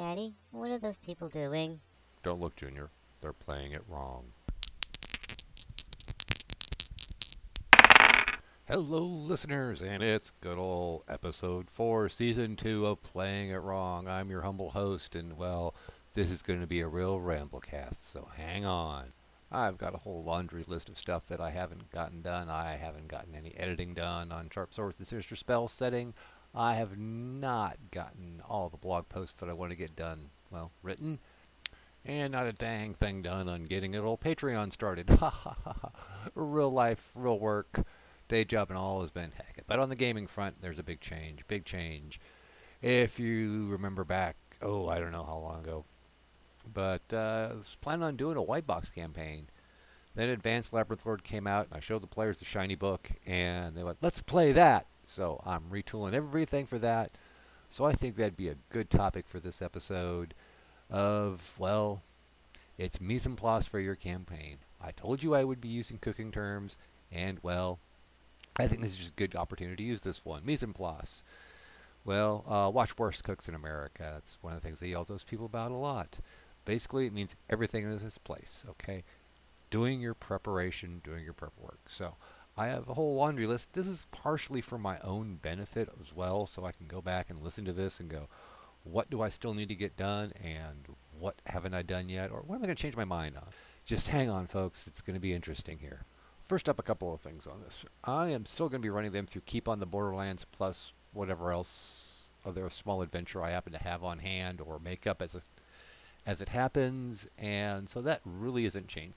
Daddy, 0.00 0.32
what 0.50 0.70
are 0.70 0.78
those 0.78 0.96
people 0.96 1.28
doing? 1.28 1.78
Don't 2.22 2.40
look, 2.40 2.56
Junior. 2.56 2.88
They're 3.20 3.34
playing 3.34 3.72
it 3.72 3.82
wrong. 3.86 4.24
Hello, 8.66 9.04
listeners, 9.04 9.82
and 9.82 10.02
it's 10.02 10.32
good 10.40 10.56
old 10.56 11.02
episode 11.06 11.68
4, 11.74 12.08
season 12.08 12.56
2 12.56 12.86
of 12.86 13.02
Playing 13.02 13.50
It 13.50 13.56
Wrong. 13.56 14.08
I'm 14.08 14.30
your 14.30 14.40
humble 14.40 14.70
host, 14.70 15.16
and 15.16 15.36
well, 15.36 15.74
this 16.14 16.30
is 16.30 16.40
going 16.40 16.62
to 16.62 16.66
be 16.66 16.80
a 16.80 16.88
real 16.88 17.18
ramblecast, 17.18 17.98
so 18.10 18.26
hang 18.34 18.64
on. 18.64 19.12
I've 19.52 19.76
got 19.76 19.94
a 19.94 19.98
whole 19.98 20.24
laundry 20.24 20.64
list 20.66 20.88
of 20.88 20.96
stuff 20.96 21.26
that 21.26 21.42
I 21.42 21.50
haven't 21.50 21.90
gotten 21.90 22.22
done. 22.22 22.48
I 22.48 22.76
haven't 22.76 23.08
gotten 23.08 23.34
any 23.34 23.54
editing 23.54 23.92
done 23.92 24.32
on 24.32 24.48
Sharp 24.48 24.72
Swords 24.72 24.98
and 24.98 25.06
Sinister 25.06 25.36
Spell 25.36 25.68
setting. 25.68 26.14
I 26.54 26.74
have 26.74 26.98
not 26.98 27.76
gotten 27.90 28.42
all 28.48 28.68
the 28.68 28.76
blog 28.76 29.08
posts 29.08 29.34
that 29.34 29.48
I 29.48 29.52
want 29.52 29.70
to 29.70 29.76
get 29.76 29.94
done, 29.94 30.30
well, 30.50 30.72
written. 30.82 31.20
And 32.04 32.32
not 32.32 32.46
a 32.46 32.52
dang 32.52 32.94
thing 32.94 33.22
done 33.22 33.48
on 33.48 33.64
getting 33.64 33.94
a 33.94 33.98
little 33.98 34.18
Patreon 34.18 34.72
started. 34.72 35.08
Ha 35.10 35.30
ha 35.30 35.56
ha 35.64 35.74
ha. 35.80 35.90
Real 36.34 36.72
life, 36.72 37.10
real 37.14 37.38
work, 37.38 37.84
day 38.28 38.44
job 38.44 38.70
and 38.70 38.78
all 38.78 39.02
has 39.02 39.10
been 39.10 39.30
heck. 39.36 39.62
But 39.66 39.78
on 39.78 39.90
the 39.90 39.96
gaming 39.96 40.26
front, 40.26 40.60
there's 40.60 40.78
a 40.78 40.82
big 40.82 41.00
change. 41.00 41.46
Big 41.46 41.64
change. 41.64 42.20
If 42.82 43.18
you 43.18 43.68
remember 43.68 44.04
back, 44.04 44.36
oh, 44.62 44.88
I 44.88 44.98
don't 44.98 45.12
know 45.12 45.24
how 45.24 45.38
long 45.38 45.60
ago, 45.60 45.84
but 46.72 47.02
uh, 47.12 47.50
I 47.50 47.54
was 47.54 47.76
planning 47.80 48.04
on 48.04 48.16
doing 48.16 48.38
a 48.38 48.42
white 48.42 48.66
box 48.66 48.88
campaign. 48.88 49.46
Then 50.14 50.30
Advanced 50.30 50.72
Labyrinth 50.72 51.04
Lord 51.06 51.22
came 51.22 51.46
out, 51.46 51.66
and 51.66 51.74
I 51.74 51.80
showed 51.80 52.02
the 52.02 52.06
players 52.06 52.38
the 52.38 52.44
shiny 52.44 52.74
book, 52.74 53.10
and 53.26 53.76
they 53.76 53.84
went, 53.84 53.98
"Let's 54.00 54.22
play 54.22 54.52
that." 54.52 54.86
So 55.14 55.42
I'm 55.44 55.64
retooling 55.70 56.14
everything 56.14 56.66
for 56.66 56.78
that. 56.78 57.10
So 57.68 57.84
I 57.84 57.92
think 57.92 58.16
that'd 58.16 58.36
be 58.36 58.48
a 58.48 58.56
good 58.70 58.90
topic 58.90 59.26
for 59.28 59.40
this 59.40 59.62
episode. 59.62 60.34
Of 60.88 61.40
well, 61.58 62.02
it's 62.78 63.00
mise 63.00 63.26
en 63.26 63.36
place 63.36 63.66
for 63.66 63.78
your 63.78 63.94
campaign. 63.94 64.58
I 64.80 64.90
told 64.92 65.22
you 65.22 65.34
I 65.34 65.44
would 65.44 65.60
be 65.60 65.68
using 65.68 65.98
cooking 65.98 66.32
terms, 66.32 66.76
and 67.12 67.38
well, 67.42 67.78
I 68.56 68.66
think 68.66 68.82
this 68.82 68.92
is 68.92 68.96
just 68.96 69.10
a 69.10 69.14
good 69.14 69.36
opportunity 69.36 69.76
to 69.84 69.88
use 69.88 70.00
this 70.00 70.24
one. 70.24 70.44
Mise 70.44 70.62
en 70.62 70.72
place. 70.72 71.22
Well, 72.04 72.44
uh, 72.48 72.70
watch 72.70 72.96
Worst 72.98 73.22
Cooks 73.24 73.46
in 73.48 73.54
America. 73.54 74.10
That's 74.14 74.38
one 74.40 74.54
of 74.54 74.62
the 74.62 74.66
things 74.66 74.80
they 74.80 74.88
yell 74.88 75.04
those 75.04 75.24
people 75.24 75.46
about 75.46 75.70
a 75.70 75.74
lot. 75.74 76.18
Basically, 76.64 77.06
it 77.06 77.12
means 77.12 77.36
everything 77.48 77.84
is 77.84 78.02
its 78.02 78.18
place, 78.18 78.64
okay? 78.68 79.04
Doing 79.70 80.00
your 80.00 80.14
preparation, 80.14 81.00
doing 81.04 81.22
your 81.22 81.34
prep 81.34 81.52
work. 81.60 81.80
So, 81.88 82.14
I 82.56 82.66
have 82.66 82.88
a 82.88 82.94
whole 82.94 83.14
laundry 83.14 83.46
list. 83.46 83.72
This 83.72 83.86
is 83.86 84.06
partially 84.10 84.60
for 84.60 84.78
my 84.78 84.98
own 85.00 85.36
benefit 85.36 85.88
as 86.00 86.14
well, 86.14 86.46
so 86.46 86.64
I 86.64 86.72
can 86.72 86.86
go 86.86 87.00
back 87.00 87.30
and 87.30 87.42
listen 87.42 87.64
to 87.64 87.72
this 87.72 88.00
and 88.00 88.08
go, 88.08 88.28
what 88.84 89.10
do 89.10 89.22
I 89.22 89.28
still 89.28 89.54
need 89.54 89.68
to 89.68 89.74
get 89.74 89.96
done, 89.96 90.32
and 90.42 90.86
what 91.18 91.36
haven't 91.46 91.74
I 91.74 91.82
done 91.82 92.08
yet, 92.08 92.30
or 92.30 92.40
what 92.40 92.56
am 92.56 92.62
I 92.62 92.66
going 92.66 92.76
to 92.76 92.82
change 92.82 92.96
my 92.96 93.04
mind 93.04 93.36
on? 93.36 93.48
Just 93.84 94.08
hang 94.08 94.30
on, 94.30 94.46
folks. 94.46 94.86
It's 94.86 95.00
going 95.00 95.14
to 95.14 95.20
be 95.20 95.32
interesting 95.32 95.78
here. 95.78 96.04
First 96.48 96.68
up, 96.68 96.78
a 96.78 96.82
couple 96.82 97.14
of 97.14 97.20
things 97.20 97.46
on 97.46 97.60
this. 97.62 97.84
I 98.04 98.28
am 98.28 98.46
still 98.46 98.68
going 98.68 98.80
to 98.80 98.86
be 98.86 98.90
running 98.90 99.12
them 99.12 99.26
through 99.26 99.42
Keep 99.46 99.68
on 99.68 99.80
the 99.80 99.86
Borderlands 99.86 100.46
plus 100.50 100.92
whatever 101.12 101.52
else 101.52 102.28
other 102.44 102.68
small 102.70 103.02
adventure 103.02 103.42
I 103.42 103.50
happen 103.50 103.72
to 103.72 103.82
have 103.82 104.02
on 104.02 104.18
hand 104.18 104.60
or 104.60 104.78
make 104.78 105.06
up 105.06 105.22
as 105.22 105.34
a, 105.34 105.42
as 106.26 106.40
it 106.40 106.48
happens, 106.48 107.28
and 107.38 107.88
so 107.88 108.00
that 108.02 108.20
really 108.24 108.64
isn't 108.64 108.88
changed. 108.88 109.14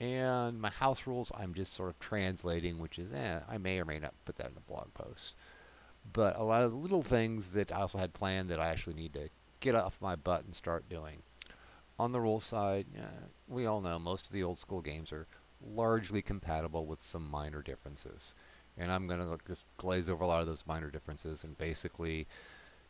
And 0.00 0.58
my 0.58 0.70
house 0.70 1.06
rules, 1.06 1.30
I'm 1.34 1.52
just 1.52 1.74
sort 1.74 1.90
of 1.90 1.98
translating, 1.98 2.78
which 2.78 2.98
is, 2.98 3.12
eh, 3.12 3.40
I 3.46 3.58
may 3.58 3.78
or 3.78 3.84
may 3.84 3.98
not 3.98 4.14
put 4.24 4.36
that 4.36 4.50
in 4.50 4.56
a 4.56 4.60
blog 4.60 4.92
post. 4.94 5.34
But 6.12 6.36
a 6.36 6.42
lot 6.42 6.62
of 6.62 6.70
the 6.70 6.78
little 6.78 7.02
things 7.02 7.50
that 7.50 7.70
I 7.70 7.82
also 7.82 7.98
had 7.98 8.14
planned 8.14 8.48
that 8.48 8.60
I 8.60 8.68
actually 8.68 8.94
need 8.94 9.12
to 9.12 9.28
get 9.60 9.74
off 9.74 10.00
my 10.00 10.16
butt 10.16 10.44
and 10.44 10.54
start 10.54 10.88
doing. 10.88 11.22
On 11.98 12.12
the 12.12 12.20
rules 12.20 12.44
side, 12.44 12.86
we 13.46 13.66
all 13.66 13.82
know 13.82 13.98
most 13.98 14.26
of 14.26 14.32
the 14.32 14.42
old 14.42 14.58
school 14.58 14.80
games 14.80 15.12
are 15.12 15.26
largely 15.62 16.22
compatible 16.22 16.86
with 16.86 17.02
some 17.02 17.30
minor 17.30 17.60
differences. 17.60 18.34
And 18.78 18.90
I'm 18.90 19.06
going 19.06 19.20
to 19.20 19.38
just 19.46 19.64
glaze 19.76 20.08
over 20.08 20.24
a 20.24 20.26
lot 20.26 20.40
of 20.40 20.46
those 20.46 20.64
minor 20.66 20.90
differences 20.90 21.44
and 21.44 21.58
basically 21.58 22.26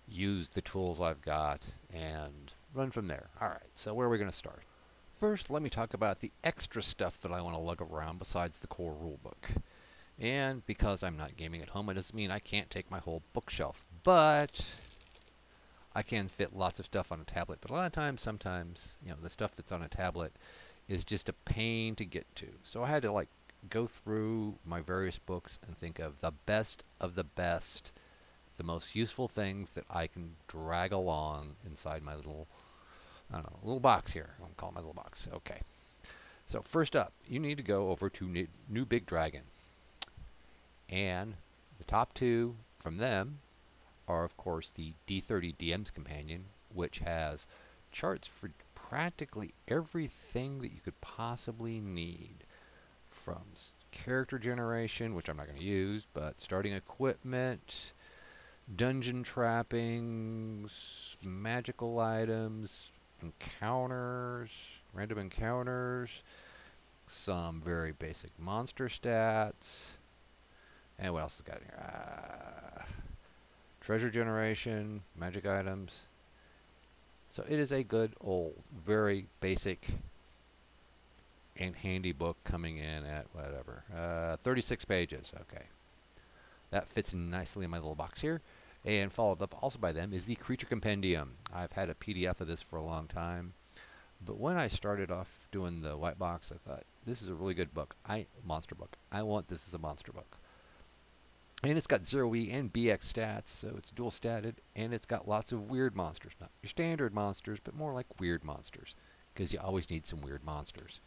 use 0.07 0.51
the 0.51 0.63
tools 0.63 1.01
I've 1.01 1.23
got 1.23 1.63
and 1.93 2.53
run 2.73 2.93
from 2.93 3.09
there. 3.09 3.31
Alright, 3.43 3.71
so 3.75 3.95
where 3.95 4.07
are 4.07 4.11
we 4.11 4.19
going 4.19 4.31
to 4.31 4.37
start? 4.37 4.63
First, 5.21 5.51
let 5.51 5.61
me 5.61 5.69
talk 5.69 5.93
about 5.93 6.21
the 6.21 6.33
extra 6.43 6.83
stuff 6.83 7.21
that 7.21 7.31
I 7.31 7.43
want 7.43 7.55
to 7.55 7.61
lug 7.61 7.83
around 7.83 8.19
besides 8.19 8.57
the 8.57 8.67
core 8.67 8.97
rulebook. 8.99 9.61
And 10.19 10.65
because 10.65 11.03
I'm 11.03 11.19
not 11.19 11.37
gaming 11.37 11.61
at 11.61 11.69
home, 11.69 11.91
it 11.91 11.95
doesn't 11.95 12.17
mean 12.17 12.31
I 12.31 12.39
can't 12.39 12.71
take 12.71 12.91
my 12.91 13.01
whole 13.01 13.21
bookshelf. 13.35 13.85
But 14.03 14.65
I 15.95 16.03
can 16.03 16.29
fit 16.29 16.57
lots 16.57 16.79
of 16.79 16.87
stuff 16.87 17.13
on 17.13 17.21
a 17.21 17.25
tablet. 17.25 17.59
But 17.61 17.71
a 17.71 17.75
lot 17.75 17.85
of 17.85 17.93
times, 17.93 18.23
sometimes, 18.23 18.93
you 19.05 19.11
know, 19.11 19.19
the 19.23 19.29
stuff 19.29 19.51
that's 19.57 19.73
on 19.73 19.83
a 19.83 19.89
tablet 19.89 20.33
is 20.89 21.05
just 21.05 21.29
a 21.29 21.35
pain 21.35 21.95
to 21.97 22.07
get 22.07 22.25
to. 22.37 22.47
So 22.65 22.83
I 22.83 22.89
had 22.89 23.03
to 23.03 23.13
like 23.13 23.29
go 23.69 23.89
through 23.89 24.55
my 24.65 24.81
various 24.81 25.19
books 25.19 25.59
and 25.67 25.77
think 25.77 25.99
of 25.99 26.19
the 26.23 26.33
best 26.47 26.83
of 26.99 27.15
the 27.15 27.25
best, 27.25 27.93
the 28.57 28.65
most 28.65 28.95
useful 28.95 29.29
things 29.29 29.69
that 29.75 29.85
I 29.91 30.07
can 30.07 30.37
drag 30.49 30.93
along 30.93 31.57
inside 31.67 32.03
my 32.03 32.15
little 32.15 32.49
I 33.31 33.37
don't 33.37 33.51
know, 33.51 33.59
a 33.63 33.67
little 33.67 33.81
box 33.81 34.13
here. 34.13 34.31
I'm 34.43 34.55
calling 34.57 34.75
my 34.75 34.81
little 34.81 34.95
box. 34.95 35.29
Okay. 35.33 35.61
So 36.49 36.63
first 36.63 36.97
up, 36.97 37.13
you 37.29 37.39
need 37.39 37.57
to 37.59 37.63
go 37.63 37.91
over 37.91 38.11
to 38.11 38.27
New, 38.27 38.49
New 38.69 38.85
Big 38.85 39.07
Dragon. 39.07 39.43
And 40.89 41.35
the 41.79 41.85
top 41.85 42.13
two 42.15 42.57
from 42.81 42.97
them 42.97 43.39
are, 44.09 44.25
of 44.25 44.37
course, 44.37 44.71
the 44.71 44.93
D30 45.07 45.57
DM's 45.57 45.91
Companion, 45.91 46.47
which 46.75 46.99
has 46.99 47.47
charts 47.93 48.27
for 48.27 48.51
practically 48.75 49.55
everything 49.69 50.61
that 50.63 50.73
you 50.73 50.81
could 50.85 51.01
possibly 51.01 51.81
need. 51.81 52.45
From 53.11 53.43
character 53.93 54.39
generation, 54.39 55.15
which 55.15 55.29
I'm 55.29 55.37
not 55.37 55.47
going 55.47 55.59
to 55.59 55.65
use, 55.65 56.07
but 56.15 56.41
starting 56.41 56.73
equipment, 56.73 57.93
dungeon 58.75 59.23
trappings, 59.23 61.17
magical 61.23 61.99
items, 62.01 62.91
encounters, 63.23 64.51
random 64.93 65.19
encounters, 65.19 66.11
some 67.07 67.63
very 67.65 67.93
basic 67.93 68.31
monster 68.39 68.89
stats, 68.89 69.87
and 70.99 71.13
what 71.13 71.23
else 71.23 71.37
has 71.37 71.43
got 71.43 71.57
in 71.57 71.65
here? 71.65 71.83
Uh, 71.83 72.83
treasure 73.81 74.11
generation, 74.11 75.03
magic 75.17 75.47
items. 75.47 75.93
So 77.31 77.45
it 77.49 77.59
is 77.59 77.73
a 77.73 77.83
good 77.83 78.13
old, 78.21 78.55
very 78.87 79.27
basic 79.41 79.89
and 81.57 81.75
handy 81.77 82.13
book 82.13 82.37
coming 82.45 82.79
in 82.79 83.05
at 83.05 83.27
whatever, 83.33 83.85
uh, 83.97 84.37
36 84.45 84.85
pages. 84.85 85.33
Okay. 85.43 85.65
That 86.71 86.89
fits 86.89 87.13
nicely 87.15 87.65
in 87.65 87.71
my 87.71 87.79
little 87.79 87.95
box 87.95 88.21
here. 88.21 88.41
And 88.85 89.13
followed 89.13 89.43
up 89.43 89.63
also 89.63 89.79
by 89.79 89.93
them 89.93 90.13
is 90.15 90.25
the 90.25 90.37
Creature 90.37 90.67
Compendium. 90.67 91.37
I've 91.53 91.73
had 91.73 91.91
a 91.91 91.95
PDF 91.95 92.41
of 92.41 92.47
this 92.47 92.63
for 92.63 92.77
a 92.77 92.85
long 92.85 93.09
time. 93.09 93.53
But 94.25 94.39
when 94.39 94.57
I 94.57 94.69
started 94.69 95.11
off 95.11 95.29
doing 95.53 95.81
the 95.81 95.97
white 95.97 96.19
box, 96.19 96.53
I 96.53 96.57
thought, 96.69 96.85
this 97.07 97.23
is 97.23 97.29
a 97.29 97.35
really 97.35 97.55
good 97.55 97.75
book. 97.75 97.97
I 98.07 98.27
monster 98.45 98.75
book. 98.75 98.97
I 99.11 99.23
want 99.23 99.49
this 99.49 99.67
as 99.67 99.75
a 99.75 99.79
monster 99.79 100.13
book. 100.13 100.37
And 101.63 101.77
it's 101.77 101.87
got 101.87 102.05
0E 102.05 102.55
and 102.55 102.73
BX 102.73 103.13
stats, 103.13 103.49
so 103.49 103.75
it's 103.77 103.91
dual 103.91 104.11
statted, 104.11 104.55
and 104.75 104.95
it's 104.95 105.05
got 105.05 105.29
lots 105.29 105.53
of 105.53 105.69
weird 105.69 105.95
monsters. 105.95 106.33
Not 106.41 106.51
your 106.63 106.71
standard 106.71 107.13
monsters, 107.13 107.59
but 107.63 107.75
more 107.75 107.93
like 107.93 108.19
weird 108.19 108.45
monsters. 108.45 108.95
Because 109.35 109.53
you 109.53 109.59
always 109.59 109.91
need 109.91 110.07
some 110.07 110.23
weird 110.23 110.43
monsters. 110.43 111.01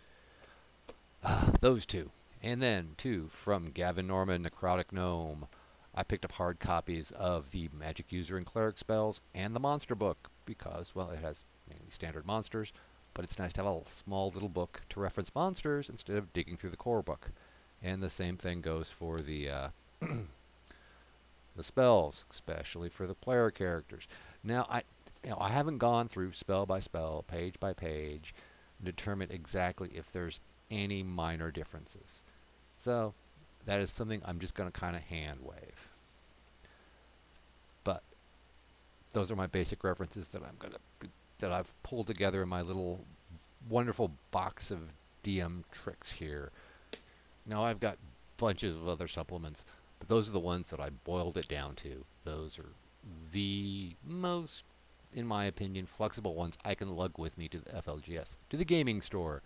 Uh, 1.24 1.52
those 1.62 1.86
two. 1.88 2.12
And 2.44 2.62
then, 2.62 2.96
two, 2.98 3.30
from 3.44 3.72
Gavin 3.72 4.06
Norman, 4.06 4.44
Necrotic 4.44 4.92
Gnome. 4.92 5.48
I 5.96 6.04
picked 6.04 6.26
up 6.26 6.32
hard 6.32 6.60
copies 6.60 7.12
of 7.12 7.52
the 7.52 7.70
Magic 7.72 8.12
User 8.12 8.36
and 8.36 8.46
Cleric 8.46 8.78
spells 8.80 9.22
and 9.36 9.56
the 9.56 9.60
Monster 9.60 9.94
Book 9.94 10.30
because, 10.46 10.96
well, 10.96 11.12
it 11.12 11.20
has 11.20 11.44
mainly 11.70 11.92
standard 11.92 12.26
monsters, 12.26 12.74
but 13.14 13.24
it's 13.24 13.38
nice 13.38 13.54
to 13.54 13.64
have 13.64 13.72
a 13.72 13.82
small 14.04 14.32
little 14.32 14.50
book 14.50 14.82
to 14.90 15.00
reference 15.00 15.34
monsters 15.36 15.90
instead 15.90 16.16
of 16.18 16.34
digging 16.34 16.58
through 16.58 16.72
the 16.72 16.78
core 16.78 17.04
book. 17.04 17.30
And 17.82 18.02
the 18.02 18.10
same 18.10 18.38
thing 18.38 18.62
goes 18.62 18.90
for 18.90 19.22
the 19.22 19.50
uh, 19.50 19.68
the 21.56 21.64
spells, 21.64 22.26
especially 22.32 22.90
for 22.90 23.06
the 23.06 23.14
player 23.14 23.52
characters. 23.52 24.08
Now, 24.44 24.66
I 24.70 24.84
you 25.24 25.30
know, 25.30 25.38
I 25.40 25.50
haven't 25.50 25.78
gone 25.78 26.08
through 26.08 26.34
spell 26.34 26.66
by 26.66 26.80
spell, 26.80 27.24
page 27.28 27.60
by 27.60 27.74
page, 27.74 28.34
and 28.80 28.86
determined 28.86 29.32
exactly 29.32 29.92
if 29.94 30.12
there's 30.12 30.40
any 30.72 31.04
minor 31.04 31.52
differences. 31.52 32.24
So 32.78 33.14
that 33.66 33.80
is 33.80 33.92
something 33.92 34.22
I'm 34.26 34.40
just 34.40 34.56
going 34.56 34.70
to 34.70 34.80
kind 34.80 34.96
of 34.96 35.02
hand 35.04 35.40
wave. 35.42 35.88
But 37.84 38.04
those 39.14 39.32
are 39.32 39.36
my 39.36 39.48
basic 39.48 39.84
references 39.84 40.28
that 40.30 40.42
I'm 40.44 40.56
going 40.60 40.74
to 40.74 41.08
that 41.40 41.52
I've 41.52 41.72
pulled 41.84 42.08
together 42.08 42.42
in 42.42 42.50
my 42.50 42.62
little 42.62 43.04
wonderful 43.70 44.12
box 44.32 44.72
of 44.72 44.80
DM 45.26 45.64
tricks 45.72 46.12
here. 46.12 46.52
Now 47.46 47.64
I've 47.64 47.82
got 47.82 47.98
bunches 48.38 48.76
of 48.76 48.88
other 48.88 49.08
supplements, 49.10 49.66
but 50.00 50.08
those 50.08 50.30
are 50.30 50.34
the 50.34 50.40
ones 50.40 50.68
that 50.70 50.80
I 50.80 50.90
boiled 51.04 51.38
it 51.38 51.50
down 51.50 51.76
to. 51.78 52.06
Those 52.24 52.58
are 52.58 52.70
the 53.34 53.92
most 54.06 54.64
in 55.16 55.28
my 55.28 55.46
opinion, 55.46 55.86
flexible 55.86 56.34
ones 56.34 56.58
I 56.66 56.76
can 56.76 56.96
lug 56.96 57.18
with 57.18 57.38
me 57.38 57.48
to 57.50 57.60
the 57.60 57.70
FLGS, 57.72 58.30
to 58.50 58.58
the 58.58 58.66
gaming 58.66 59.02
store. 59.02 59.42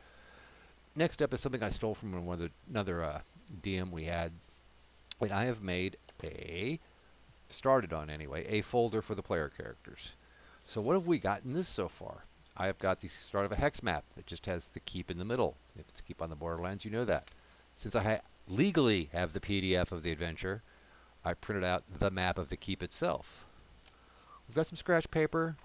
Next 0.96 1.22
up 1.22 1.34
is 1.34 1.42
something 1.42 1.62
I 1.62 1.69
stole 1.69 1.96
from 1.96 2.14
another, 2.14 2.50
another 2.69 3.04
uh, 3.04 3.22
DM 3.62 3.92
we 3.92 4.06
had, 4.06 4.32
and 5.22 5.32
I 5.32 5.46
have 5.46 5.62
made 5.62 5.98
a, 6.24 6.80
started 7.50 7.94
on 7.94 8.10
anyway, 8.10 8.46
a 8.48 8.62
folder 8.62 9.02
for 9.02 9.16
the 9.16 9.22
player 9.22 9.50
characters. 9.50 10.12
So 10.66 10.82
what 10.82 10.96
have 10.96 11.08
we 11.08 11.20
got 11.20 11.44
in 11.46 11.54
this 11.54 11.70
so 11.70 11.88
far? 11.88 12.26
I 12.58 12.66
have 12.66 12.80
got 12.80 13.00
the 13.00 13.08
start 13.08 13.46
of 13.46 13.52
a 13.52 13.56
hex 13.56 13.84
map 13.84 14.04
that 14.16 14.26
just 14.26 14.48
has 14.48 14.68
the 14.74 14.80
keep 14.80 15.12
in 15.12 15.18
the 15.18 15.26
middle. 15.26 15.56
If 15.78 15.88
it's 15.90 16.02
keep 16.02 16.22
on 16.22 16.30
the 16.30 16.36
borderlands, 16.36 16.84
you 16.84 16.92
know 16.92 17.06
that. 17.06 17.30
Since 17.78 17.96
I 17.96 18.04
ha 18.04 18.20
legally 18.48 19.10
have 19.14 19.34
the 19.34 19.40
PDF 19.40 19.92
of 19.92 20.02
the 20.04 20.12
adventure, 20.12 20.64
I 21.24 21.34
printed 21.34 21.64
out 21.64 21.84
the 22.00 22.10
map 22.10 22.38
of 22.38 22.50
the 22.50 22.58
keep 22.58 22.82
itself. 22.82 23.46
We've 24.48 24.56
got 24.56 24.68
some 24.68 24.78
scratch 24.78 25.12
paper, 25.12 25.56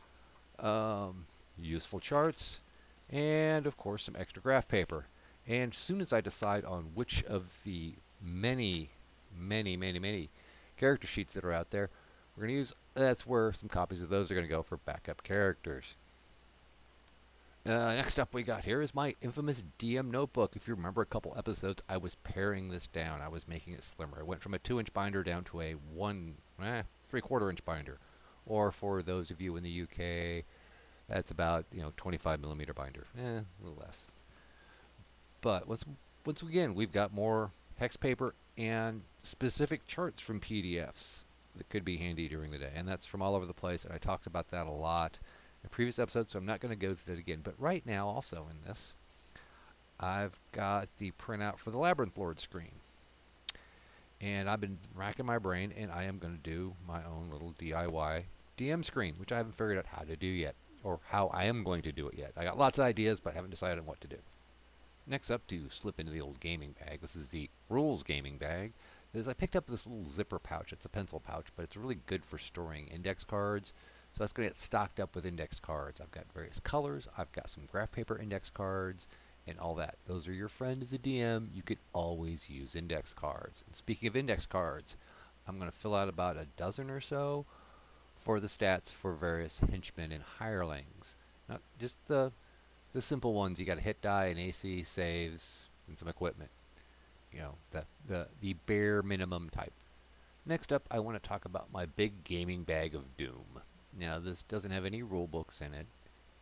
um, 0.58 1.26
useful 1.56 2.00
charts, 2.00 2.58
and 3.08 3.66
of 3.66 3.76
course 3.76 4.04
some 4.04 4.16
extra 4.18 4.42
graph 4.42 4.68
paper. 4.68 5.06
And 5.46 5.72
as 5.72 5.78
soon 5.78 6.00
as 6.00 6.12
I 6.12 6.20
decide 6.20 6.64
on 6.64 6.90
which 6.94 7.24
of 7.24 7.44
the 7.64 7.94
many, 8.20 8.90
many, 9.36 9.76
many, 9.76 9.98
many 9.98 10.30
character 10.76 11.06
sheets 11.06 11.34
that 11.34 11.44
are 11.44 11.52
out 11.52 11.70
there, 11.70 11.90
we're 12.36 12.42
going 12.42 12.54
to 12.54 12.58
use, 12.58 12.72
that's 12.94 13.26
where 13.26 13.52
some 13.52 13.68
copies 13.68 14.02
of 14.02 14.08
those 14.08 14.30
are 14.30 14.34
going 14.34 14.46
to 14.46 14.50
go 14.50 14.62
for 14.62 14.76
backup 14.78 15.22
characters. 15.22 15.94
Uh, 17.64 17.94
next 17.94 18.18
up 18.18 18.34
we 18.34 18.42
got 18.42 18.64
here 18.64 18.82
is 18.82 18.92
my 18.92 19.14
infamous 19.22 19.62
DM 19.78 20.10
notebook. 20.10 20.56
If 20.56 20.66
you 20.66 20.74
remember 20.74 21.02
a 21.02 21.06
couple 21.06 21.34
episodes, 21.36 21.80
I 21.88 21.96
was 21.96 22.16
paring 22.24 22.68
this 22.68 22.88
down. 22.88 23.20
I 23.20 23.28
was 23.28 23.46
making 23.46 23.74
it 23.74 23.84
slimmer. 23.84 24.18
I 24.18 24.24
went 24.24 24.42
from 24.42 24.54
a 24.54 24.58
2-inch 24.58 24.92
binder 24.92 25.22
down 25.22 25.44
to 25.44 25.60
a 25.60 25.72
1, 25.74 26.34
eh, 26.62 26.82
3-quarter 27.12 27.50
inch 27.50 27.64
binder. 27.64 27.98
Or 28.46 28.72
for 28.72 29.02
those 29.02 29.30
of 29.30 29.40
you 29.40 29.56
in 29.56 29.62
the 29.62 29.82
UK, 29.82 30.44
that's 31.08 31.30
about, 31.30 31.64
you 31.72 31.82
know, 31.82 31.92
25 31.96 32.40
millimeter 32.40 32.74
binder. 32.74 33.06
Eh, 33.16 33.22
a 33.22 33.44
little 33.62 33.78
less. 33.78 34.06
But 35.42 35.68
once, 35.68 35.84
once 36.24 36.40
again, 36.40 36.74
we've 36.74 36.92
got 36.92 37.12
more 37.12 37.50
hex 37.78 37.96
paper 37.96 38.34
and 38.56 39.02
specific 39.22 39.86
charts 39.86 40.22
from 40.22 40.40
PDFs 40.40 41.24
that 41.56 41.68
could 41.68 41.84
be 41.84 41.96
handy 41.96 42.28
during 42.28 42.50
the 42.50 42.58
day. 42.58 42.70
And 42.74 42.88
that's 42.88 43.04
from 43.06 43.20
all 43.20 43.34
over 43.34 43.44
the 43.44 43.52
place, 43.52 43.84
and 43.84 43.92
I 43.92 43.98
talked 43.98 44.26
about 44.26 44.50
that 44.50 44.66
a 44.66 44.70
lot 44.70 45.18
in 45.62 45.68
previous 45.70 45.98
episodes, 45.98 46.32
so 46.32 46.38
I'm 46.38 46.46
not 46.46 46.60
going 46.60 46.70
to 46.70 46.86
go 46.86 46.94
through 46.94 47.14
that 47.14 47.20
again. 47.20 47.40
But 47.42 47.54
right 47.58 47.84
now, 47.84 48.06
also 48.08 48.46
in 48.50 48.56
this, 48.66 48.94
I've 50.00 50.38
got 50.52 50.88
the 50.98 51.12
printout 51.12 51.58
for 51.58 51.70
the 51.70 51.78
Labyrinth 51.78 52.16
Lord 52.16 52.40
screen. 52.40 52.72
And 54.20 54.48
I've 54.48 54.60
been 54.60 54.78
racking 54.94 55.26
my 55.26 55.38
brain, 55.38 55.72
and 55.76 55.90
I 55.90 56.04
am 56.04 56.18
going 56.18 56.36
to 56.36 56.50
do 56.50 56.74
my 56.86 57.02
own 57.04 57.30
little 57.32 57.54
DIY 57.58 58.22
DM 58.56 58.84
screen, 58.84 59.14
which 59.18 59.32
I 59.32 59.38
haven't 59.38 59.56
figured 59.56 59.78
out 59.78 59.86
how 59.86 60.02
to 60.02 60.14
do 60.14 60.26
yet, 60.26 60.54
or 60.84 61.00
how 61.08 61.26
I 61.28 61.44
am 61.44 61.64
going 61.64 61.82
to 61.82 61.92
do 61.92 62.06
it 62.08 62.14
yet. 62.16 62.32
I 62.36 62.44
got 62.44 62.58
lots 62.58 62.78
of 62.78 62.84
ideas, 62.84 63.18
but 63.18 63.32
I 63.32 63.36
haven't 63.36 63.50
decided 63.50 63.80
on 63.80 63.86
what 63.86 64.00
to 64.02 64.08
do. 64.08 64.18
Next 65.06 65.30
up, 65.30 65.46
to 65.48 65.68
slip 65.70 65.98
into 65.98 66.12
the 66.12 66.20
old 66.20 66.40
gaming 66.40 66.74
bag. 66.78 67.00
This 67.00 67.16
is 67.16 67.28
the 67.28 67.50
Rules 67.68 68.02
gaming 68.02 68.38
bag. 68.38 68.72
Is 69.12 69.28
I 69.28 69.34
picked 69.34 69.56
up 69.56 69.66
this 69.66 69.86
little 69.86 70.10
zipper 70.10 70.38
pouch. 70.38 70.72
It's 70.72 70.86
a 70.86 70.88
pencil 70.88 71.20
pouch, 71.20 71.46
but 71.54 71.64
it's 71.64 71.76
really 71.76 71.98
good 72.06 72.24
for 72.24 72.38
storing 72.38 72.88
index 72.88 73.24
cards, 73.24 73.72
so 74.12 74.22
that's 74.22 74.32
going 74.32 74.48
to 74.48 74.54
get 74.54 74.62
stocked 74.62 75.00
up 75.00 75.14
with 75.14 75.26
index 75.26 75.58
cards. 75.58 76.00
I've 76.00 76.10
got 76.10 76.32
various 76.32 76.60
colors. 76.60 77.08
I've 77.18 77.32
got 77.32 77.50
some 77.50 77.64
graph 77.70 77.92
paper 77.92 78.16
index 78.16 78.48
cards 78.48 79.06
and 79.46 79.58
all 79.58 79.74
that. 79.74 79.96
Those 80.06 80.28
are 80.28 80.32
your 80.32 80.48
friend 80.48 80.82
as 80.82 80.92
a 80.92 80.98
DM. 80.98 81.48
You 81.54 81.62
could 81.62 81.78
always 81.92 82.48
use 82.48 82.76
index 82.76 83.12
cards. 83.12 83.62
And 83.66 83.76
speaking 83.76 84.08
of 84.08 84.16
index 84.16 84.46
cards, 84.46 84.96
I'm 85.46 85.58
going 85.58 85.70
to 85.70 85.76
fill 85.76 85.94
out 85.94 86.08
about 86.08 86.36
a 86.36 86.46
dozen 86.56 86.90
or 86.90 87.00
so 87.00 87.44
for 88.24 88.38
the 88.38 88.46
stats 88.46 88.92
for 88.92 89.14
various 89.14 89.58
henchmen 89.70 90.12
and 90.12 90.22
hirelings. 90.38 91.16
Not 91.48 91.60
just 91.78 91.96
the 92.06 92.32
the 92.92 93.02
simple 93.02 93.34
ones. 93.34 93.58
You 93.58 93.64
got 93.64 93.78
a 93.78 93.82
hit 93.82 94.00
die, 94.02 94.26
an 94.26 94.38
AC, 94.38 94.82
saves, 94.84 95.60
and 95.88 95.98
some 95.98 96.08
equipment. 96.08 96.50
You 97.32 97.40
know, 97.40 97.54
the 97.70 97.84
the 98.06 98.26
the 98.40 98.54
bare 98.66 99.02
minimum 99.02 99.50
type. 99.50 99.72
Next 100.44 100.72
up, 100.72 100.82
I 100.90 100.98
want 100.98 101.22
to 101.22 101.28
talk 101.28 101.44
about 101.44 101.72
my 101.72 101.86
big 101.86 102.24
gaming 102.24 102.64
bag 102.64 102.94
of 102.94 103.16
doom. 103.16 103.62
Now 103.98 104.18
this 104.18 104.42
doesn't 104.48 104.70
have 104.70 104.84
any 104.84 105.02
rule 105.02 105.26
books 105.26 105.60
in 105.60 105.72
it. 105.72 105.86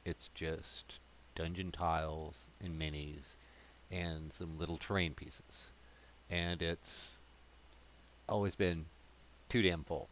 It's 0.04 0.30
just 0.34 0.98
dungeon 1.34 1.70
tiles 1.70 2.34
and 2.62 2.80
minis 2.80 3.34
and 3.90 4.32
some 4.32 4.58
little 4.58 4.78
terrain 4.78 5.14
pieces. 5.14 5.70
And 6.30 6.62
it's 6.62 7.12
always 8.28 8.54
been 8.54 8.86
too 9.48 9.62
damn 9.62 9.84
full. 9.84 10.08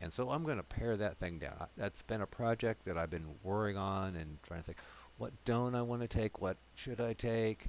And 0.00 0.12
so 0.12 0.30
I'm 0.30 0.44
going 0.44 0.56
to 0.56 0.62
pare 0.62 0.96
that 0.96 1.16
thing 1.18 1.38
down. 1.38 1.66
That's 1.76 2.02
been 2.02 2.20
a 2.20 2.26
project 2.26 2.84
that 2.84 2.98
I've 2.98 3.10
been 3.10 3.36
worrying 3.42 3.76
on 3.76 4.16
and 4.16 4.38
trying 4.42 4.60
to 4.60 4.66
think, 4.66 4.78
what 5.22 5.44
don't 5.44 5.74
I 5.74 5.82
want 5.82 6.02
to 6.02 6.08
take? 6.08 6.40
What 6.40 6.56
should 6.74 7.00
I 7.00 7.12
take? 7.12 7.66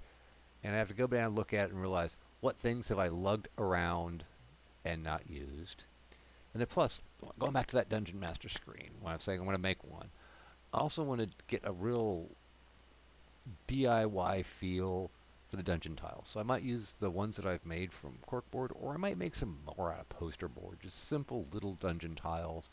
And 0.63 0.73
I 0.73 0.77
have 0.77 0.87
to 0.87 0.93
go 0.93 1.07
down 1.07 1.27
and 1.27 1.35
look 1.35 1.53
at 1.53 1.65
it 1.65 1.71
and 1.71 1.79
realize 1.79 2.17
what 2.41 2.57
things 2.57 2.87
have 2.87 2.99
I 2.99 3.09
lugged 3.09 3.47
around 3.57 4.23
and 4.83 5.03
not 5.03 5.29
used 5.29 5.83
and 6.53 6.61
then 6.61 6.67
plus, 6.67 7.01
going 7.39 7.51
back 7.51 7.67
to 7.67 7.75
that 7.75 7.89
Dungeon 7.89 8.19
Master 8.19 8.47
screen, 8.47 8.91
when 9.01 9.11
I'm 9.11 9.19
saying 9.19 9.39
I 9.39 9.43
want 9.43 9.55
to 9.55 9.61
make 9.61 9.83
one, 9.83 10.09
I 10.71 10.77
also 10.77 11.03
want 11.03 11.21
to 11.21 11.29
get 11.47 11.61
a 11.63 11.71
real 11.71 12.27
DIY 13.67 14.45
feel 14.45 15.09
for 15.49 15.57
the 15.57 15.63
dungeon 15.63 15.95
tiles. 15.95 16.29
So 16.29 16.39
I 16.39 16.43
might 16.43 16.61
use 16.61 16.95
the 16.99 17.09
ones 17.09 17.35
that 17.37 17.45
I've 17.45 17.65
made 17.65 17.91
from 17.91 18.19
corkboard, 18.29 18.71
or 18.79 18.93
I 18.93 18.97
might 18.97 19.17
make 19.17 19.33
some 19.33 19.57
more 19.77 19.91
out 19.91 20.01
of 20.01 20.09
poster 20.09 20.47
board. 20.47 20.77
Just 20.81 21.07
simple 21.07 21.47
little 21.51 21.73
dungeon 21.73 22.15
tiles. 22.15 22.65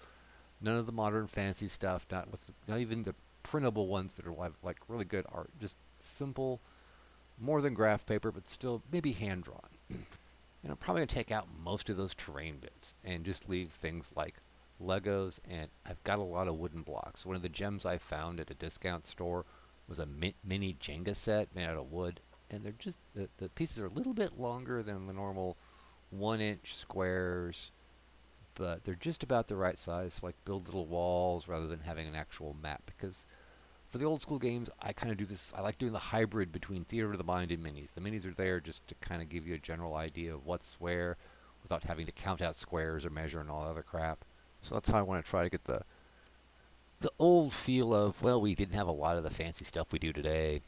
None 0.61 0.77
of 0.77 0.87
the 0.87 0.93
modern 0.93 1.27
fancy 1.27 1.69
stuff. 1.69 2.05
Not 2.11 2.31
with, 2.31 2.47
the, 2.47 2.53
not 2.69 2.81
even 2.81 3.03
the 3.03 3.15
printable 3.51 3.89
ones 3.89 4.15
that 4.15 4.27
are 4.27 4.33
like, 4.33 4.53
like 4.63 4.77
really 4.87 5.05
good 5.05 5.27
art. 5.33 5.51
Just 5.61 5.77
simple, 6.01 6.61
more 7.41 7.61
than 7.61 7.75
graph 7.75 8.07
paper, 8.07 8.31
but 8.31 8.49
still 8.49 8.81
maybe 8.93 9.13
hand 9.13 9.45
drawn. 9.45 9.69
And 10.63 10.71
I'm 10.71 10.77
probably 10.77 11.01
going 11.01 11.09
to 11.09 11.15
take 11.15 11.31
out 11.31 11.49
most 11.65 11.89
of 11.89 11.97
those 11.97 12.15
terrain 12.15 12.59
bits 12.59 12.93
and 13.03 13.25
just 13.25 13.49
leave 13.49 13.71
things 13.71 14.11
like 14.15 14.35
Legos 14.79 15.39
and 15.49 15.69
I've 15.87 16.05
got 16.05 16.19
a 16.19 16.23
lot 16.23 16.49
of 16.49 16.59
wooden 16.59 16.83
blocks. 16.83 17.25
One 17.25 17.35
of 17.35 17.41
the 17.41 17.49
gems 17.49 17.87
I 17.87 17.97
found 17.97 18.41
at 18.41 18.51
a 18.51 18.55
discount 18.55 19.07
store 19.07 19.47
was 19.89 19.99
a 19.99 20.05
mi 20.05 20.35
mini 20.45 20.77
Jenga 20.79 21.17
set 21.17 21.49
made 21.55 21.65
out 21.65 21.79
of 21.79 21.91
wood 21.91 22.21
and 22.51 22.63
they're 22.63 22.73
just 22.79 22.97
the, 23.15 23.29
the 23.39 23.49
pieces 23.49 23.79
are 23.79 23.87
a 23.87 23.91
little 23.91 24.13
bit 24.13 24.39
longer 24.39 24.83
than 24.83 25.07
the 25.07 25.15
normal 25.15 25.57
one 26.11 26.43
inch 26.43 26.75
squares 26.75 27.71
but 28.55 28.85
they're 28.85 28.95
just 28.97 29.23
about 29.23 29.49
the 29.49 29.57
right 29.57 29.79
size 29.79 30.15
so 30.15 30.27
like 30.27 30.45
build 30.45 30.67
little 30.67 30.87
walls 30.87 31.49
rather 31.49 31.67
than 31.67 31.81
having 31.81 32.07
an 32.07 32.15
actual 32.15 32.55
map 32.63 32.83
because 32.87 33.25
for 33.91 33.99
the 33.99 34.05
old 34.05 34.23
school 34.23 34.39
games, 34.39 34.71
I 34.81 34.93
kind 34.93 35.11
of 35.11 35.19
do 35.19 35.27
this. 35.27 35.53
I 35.57 35.61
like 35.61 35.79
doing 35.79 35.93
the 35.93 35.99
hybrid 35.99 36.53
between 36.53 36.85
Theater 36.85 37.11
of 37.11 37.19
the 37.19 37.25
Mind 37.25 37.51
and 37.51 37.63
minis. 37.65 37.89
The 37.95 38.01
minis 38.01 38.25
are 38.25 38.35
there 38.35 38.61
just 38.61 38.87
to 38.89 38.95
kind 38.97 39.21
of 39.21 39.29
give 39.29 39.47
you 39.47 39.55
a 39.55 39.59
general 39.59 39.97
idea 39.97 40.35
of 40.35 40.47
what's 40.47 40.75
where 40.75 41.17
without 41.63 41.83
having 41.83 42.07
to 42.07 42.13
count 42.13 42.41
out 42.41 42.57
squares 42.57 43.05
or 43.05 43.11
measure 43.11 43.41
and 43.41 43.51
all 43.51 43.63
that 43.63 43.71
other 43.71 43.83
crap. 43.83 44.25
So 44.63 44.75
that's 44.75 44.89
how 44.89 44.99
I 44.99 45.03
want 45.03 45.25
to 45.25 45.31
try 45.31 45.43
to 45.43 45.51
get 45.51 45.65
the 45.65 45.83
the 47.01 47.13
old 47.19 47.55
feel 47.55 47.95
of, 47.95 48.21
well, 48.23 48.41
we 48.41 48.55
didn't 48.55 48.75
have 48.75 48.87
a 48.87 48.93
lot 48.93 49.17
of 49.17 49.25
the 49.25 49.31
fancy 49.31 49.65
stuff 49.65 49.91
we 49.91 49.99
do 49.99 50.13
today 50.13 50.61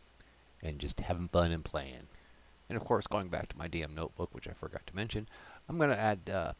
and 0.63 0.79
just 0.79 0.99
having 1.01 1.29
fun 1.29 1.53
and 1.53 1.63
playing. 1.63 2.09
And 2.71 2.77
of 2.77 2.85
course, 2.85 3.07
going 3.07 3.29
back 3.29 3.51
to 3.51 3.59
my 3.59 3.69
DM 3.69 3.95
notebook, 3.95 4.31
which 4.33 4.49
I 4.49 4.53
forgot 4.53 4.87
to 4.87 4.97
mention, 4.97 5.29
I'm 5.69 5.77
going 5.77 5.91
to 5.91 5.99
add 5.99 6.31
uh, 6.33 6.53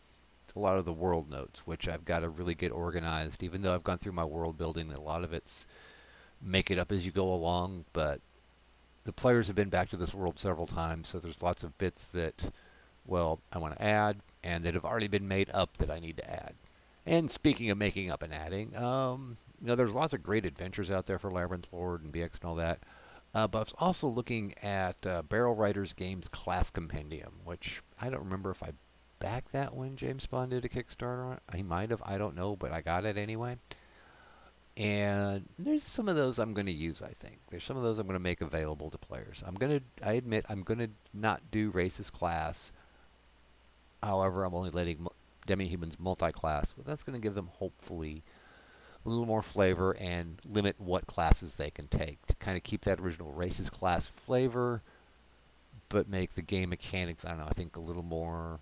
a 0.55 0.59
lot 0.59 0.77
of 0.77 0.85
the 0.85 0.93
world 0.93 1.31
notes, 1.31 1.63
which 1.65 1.89
I've 1.89 2.05
got 2.05 2.19
to 2.19 2.29
really 2.29 2.55
get 2.55 2.71
organized, 2.71 3.43
even 3.43 3.63
though 3.63 3.75
I've 3.75 3.83
gone 3.83 3.97
through 3.97 4.13
my 4.13 4.27
world 4.27 4.59
building, 4.59 4.93
a 4.93 5.01
lot 5.01 5.25
of 5.25 5.33
it's 5.33 5.65
make 6.43 6.71
it 6.71 6.79
up 6.79 6.93
as 6.93 7.05
you 7.05 7.13
go 7.13 7.33
along, 7.33 7.85
but 7.93 8.21
the 9.05 9.13
players 9.13 9.47
have 9.47 9.57
been 9.57 9.69
back 9.69 9.91
to 9.91 9.97
this 9.97 10.15
world 10.15 10.39
several 10.39 10.67
times, 10.67 11.09
so 11.09 11.19
there's 11.19 11.41
lots 11.41 11.63
of 11.63 11.77
bits 11.79 12.07
that, 12.09 12.51
well, 13.07 13.41
I 13.53 13.59
want 13.59 13.77
to 13.77 13.83
add, 13.83 14.19
and 14.45 14.65
that 14.65 14.75
have 14.75 14.85
already 14.85 15.09
been 15.09 15.27
made 15.27 15.51
up 15.53 15.77
that 15.79 15.91
I 15.91 15.99
need 15.99 16.17
to 16.19 16.31
add. 16.31 16.55
And 17.05 17.31
speaking 17.31 17.71
of 17.71 17.79
making 17.79 18.11
up 18.11 18.23
and 18.23 18.33
adding, 18.33 18.77
um, 18.77 19.37
you 19.61 19.67
know, 19.67 19.75
there's 19.75 19.93
lots 19.93 20.13
of 20.13 20.23
great 20.23 20.45
adventures 20.45 20.91
out 20.91 21.07
there 21.07 21.19
for 21.19 21.33
Labyrinth 21.33 21.67
Lord 21.73 22.03
and 22.03 22.13
BX 22.13 22.35
and 22.35 22.45
all 22.45 22.55
that. 22.57 22.81
Uh, 23.35 23.47
but 23.47 23.59
I 23.59 23.63
was 23.63 23.75
also 23.79 24.07
looking 24.07 24.55
at 24.63 24.97
uh, 25.07 25.23
Barrel 25.23 25.55
Riders 25.55 25.95
Games 25.95 26.29
Class 26.29 26.71
Compendium, 26.71 27.33
which 27.45 27.83
I 28.01 28.11
don't 28.11 28.25
remember 28.25 28.51
if 28.51 28.63
I 28.63 28.73
backed 29.19 29.53
that 29.53 29.75
when 29.75 29.97
James 29.97 30.27
Spahn 30.27 30.51
did 30.51 30.65
a 30.65 30.69
Kickstarter 30.69 31.25
on. 31.25 31.39
He 31.55 31.63
might 31.63 31.91
have, 31.91 32.03
I 32.05 32.19
don't 32.19 32.37
know, 32.37 32.57
but 32.57 32.73
I 32.73 32.83
got 32.83 33.05
it 33.05 33.17
anyway. 33.17 33.57
And 34.77 35.47
there's 35.59 35.83
some 35.83 36.09
of 36.09 36.17
those 36.17 36.39
I'm 36.39 36.55
going 36.55 36.67
to 36.67 36.73
use, 36.73 37.03
I 37.03 37.13
think. 37.21 37.39
There's 37.51 37.65
some 37.65 37.77
of 37.77 37.83
those 37.83 37.99
I'm 37.99 38.07
going 38.07 38.19
to 38.19 38.23
make 38.23 38.41
available 38.41 38.91
to 38.91 38.99
players. 38.99 39.43
I'm 39.47 39.55
going 39.55 39.81
to, 39.81 40.07
I 40.07 40.15
admit, 40.15 40.47
I'm 40.49 40.63
going 40.63 40.79
to 40.79 40.89
not 41.13 41.43
do 41.51 41.71
races 41.71 42.09
class. 42.09 42.73
However, 44.03 44.45
I'm 44.45 44.55
only 44.55 44.71
letting 44.71 45.07
demi-humans 45.47 45.97
multi-class. 45.99 46.73
But 46.75 46.87
that's 46.87 47.03
going 47.03 47.21
to 47.21 47.23
give 47.23 47.35
them, 47.35 47.51
hopefully, 47.59 48.23
a 49.05 49.09
little 49.09 49.27
more 49.27 49.43
flavor 49.43 49.93
and 49.97 50.41
limit 50.51 50.77
what 50.79 51.07
classes 51.07 51.55
they 51.55 51.71
can 51.71 51.89
take 51.89 52.25
to 52.27 52.35
kind 52.35 52.57
of 52.57 52.63
keep 52.63 52.85
that 52.85 53.01
original 53.01 53.33
races 53.33 53.69
class 53.69 54.07
flavor, 54.07 54.81
but 55.89 56.09
make 56.09 56.35
the 56.35 56.43
game 56.43 56.71
mechanics, 56.71 57.25
I 57.25 57.31
don't 57.31 57.39
know, 57.39 57.49
I 57.49 57.55
think 57.55 57.77
a 57.77 57.81
little 57.81 58.03
more, 58.03 58.61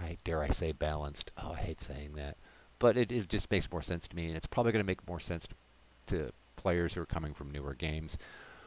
I 0.00 0.18
dare 0.24 0.42
I 0.42 0.48
say 0.50 0.72
balanced. 0.72 1.30
Oh, 1.42 1.52
I 1.52 1.60
hate 1.60 1.80
saying 1.80 2.14
that 2.16 2.36
but 2.78 2.96
it, 2.96 3.10
it 3.12 3.28
just 3.28 3.50
makes 3.50 3.70
more 3.70 3.82
sense 3.82 4.06
to 4.08 4.16
me, 4.16 4.26
and 4.26 4.36
it's 4.36 4.46
probably 4.46 4.72
going 4.72 4.82
to 4.82 4.86
make 4.86 5.06
more 5.08 5.20
sense 5.20 5.46
to, 5.46 6.16
to 6.16 6.32
players 6.56 6.94
who 6.94 7.00
are 7.02 7.06
coming 7.06 7.34
from 7.34 7.50
newer 7.50 7.74
games 7.74 8.16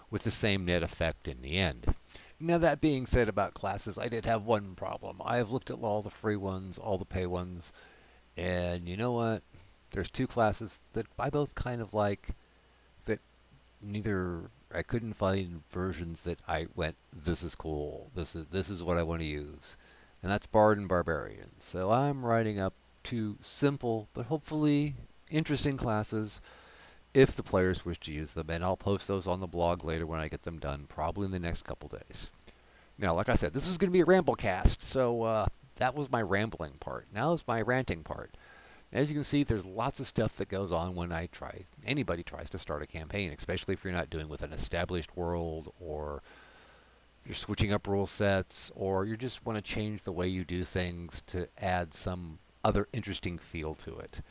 with 0.10 0.24
the 0.24 0.32
same 0.32 0.66
net 0.66 0.84
effect 0.84 1.28
in 1.28 1.42
the 1.42 1.58
end. 1.58 1.94
Now, 2.39 2.58
that 2.58 2.82
being 2.82 3.06
said 3.06 3.28
about 3.28 3.54
classes, 3.54 3.98
I 3.98 4.08
did 4.08 4.25
have 4.25 4.44
one 4.44 4.74
problem. 4.75 5.22
I 5.24 5.38
have 5.38 5.51
looked 5.51 5.70
at 5.70 5.82
all 5.82 6.01
the 6.01 6.10
free 6.10 6.38
ones, 6.38 6.78
all 6.78 6.98
the 6.98 7.06
pay 7.06 7.25
ones, 7.25 7.72
and 8.38 8.88
you 8.88 8.96
know 8.96 9.12
what? 9.12 9.44
There's 9.92 10.10
two 10.10 10.28
classes 10.28 10.80
that 10.94 11.08
I 11.18 11.30
both 11.30 11.56
kind 11.56 11.82
of 11.82 11.94
like 11.94 12.30
that 13.06 13.20
neither 13.82 14.50
I 14.74 14.84
couldn't 14.84 15.16
find 15.16 15.63
versions 15.72 16.22
that 16.24 16.39
I 16.48 16.68
went, 16.75 16.96
this 17.12 17.42
is 17.42 17.56
cool. 17.56 18.12
This 18.16 18.36
is 18.36 18.46
this 18.48 18.70
is 18.70 18.84
what 18.84 18.98
I 18.98 19.04
want 19.04 19.22
to 19.22 19.28
use. 19.28 19.75
And 20.22 20.32
that's 20.32 20.46
Bard 20.46 20.78
and 20.78 20.88
Barbarian. 20.88 21.50
So 21.60 21.92
I'm 21.92 22.24
writing 22.24 22.60
up 22.60 22.74
two 23.10 23.36
simple 23.42 24.08
but 24.13 24.28
hopefully 24.28 24.94
interesting 25.32 25.78
classes 25.78 26.42
if 27.12 27.36
the 27.36 27.42
players 27.42 27.84
wish 27.84 28.00
to 28.01 28.13
use 28.13 28.32
them, 28.32 28.51
and 28.51 28.63
I'll 28.63 28.78
post 28.78 29.08
those 29.08 29.25
on 29.25 29.39
the 29.39 29.48
blog 29.48 29.84
later 29.84 30.06
when 30.06 30.20
I 30.20 30.28
get 30.28 30.44
them 30.44 30.60
done, 30.60 30.86
probably 30.88 31.25
in 31.25 31.32
the 31.32 31.39
next 31.39 31.63
couple 31.63 31.89
days. 31.89 32.28
Now, 33.00 33.16
like 33.16 33.30
I 33.30 33.34
said, 33.34 33.51
this 33.51 33.68
is 33.68 33.80
going 33.80 33.92
to 33.92 33.94
be 33.94 34.01
a 34.01 34.06
ramblecast, 34.06 34.84
so 34.84 35.24
uh, 35.24 35.48
that 35.78 35.96
was 35.96 36.12
my 36.12 36.22
rambling 36.22 36.74
part. 36.80 37.08
Now 37.12 37.34
is 37.34 37.44
my 37.48 37.63
ranting 37.63 38.04
part. 38.04 38.38
As 38.94 39.10
you 39.10 39.16
can 39.16 39.24
see, 39.24 39.44
there's 39.44 39.66
lots 39.66 40.00
of 40.00 40.06
stuff 40.06 40.36
that 40.36 40.50
goes 40.50 40.72
on 40.72 40.94
when 40.94 41.12
I 41.12 41.28
try. 41.28 41.66
Anybody 41.84 42.22
tries 42.22 42.50
to 42.51 42.60
start 42.60 42.84
a 42.84 42.88
campaign, 42.88 43.34
especially 43.36 43.74
if 43.74 43.84
you're 43.84 43.92
not 43.92 44.12
doing 44.12 44.30
with 44.30 44.44
an 44.44 44.54
established 44.54 45.18
world, 45.18 45.74
or 45.80 46.22
you're 47.25 47.34
switching 47.34 47.74
up 47.74 47.88
rule 47.88 48.08
sets, 48.08 48.72
or 48.75 49.06
you 49.06 49.18
just 49.18 49.44
want 49.48 49.58
to 49.58 49.63
change 49.63 50.04
the 50.04 50.12
way 50.12 50.28
you 50.28 50.46
do 50.46 50.63
things 50.63 51.24
to 51.28 51.48
add 51.60 51.92
some 51.96 52.38
other 52.63 52.88
interesting 52.94 53.38
feel 53.38 53.75
to 53.75 53.98
it. 53.98 54.22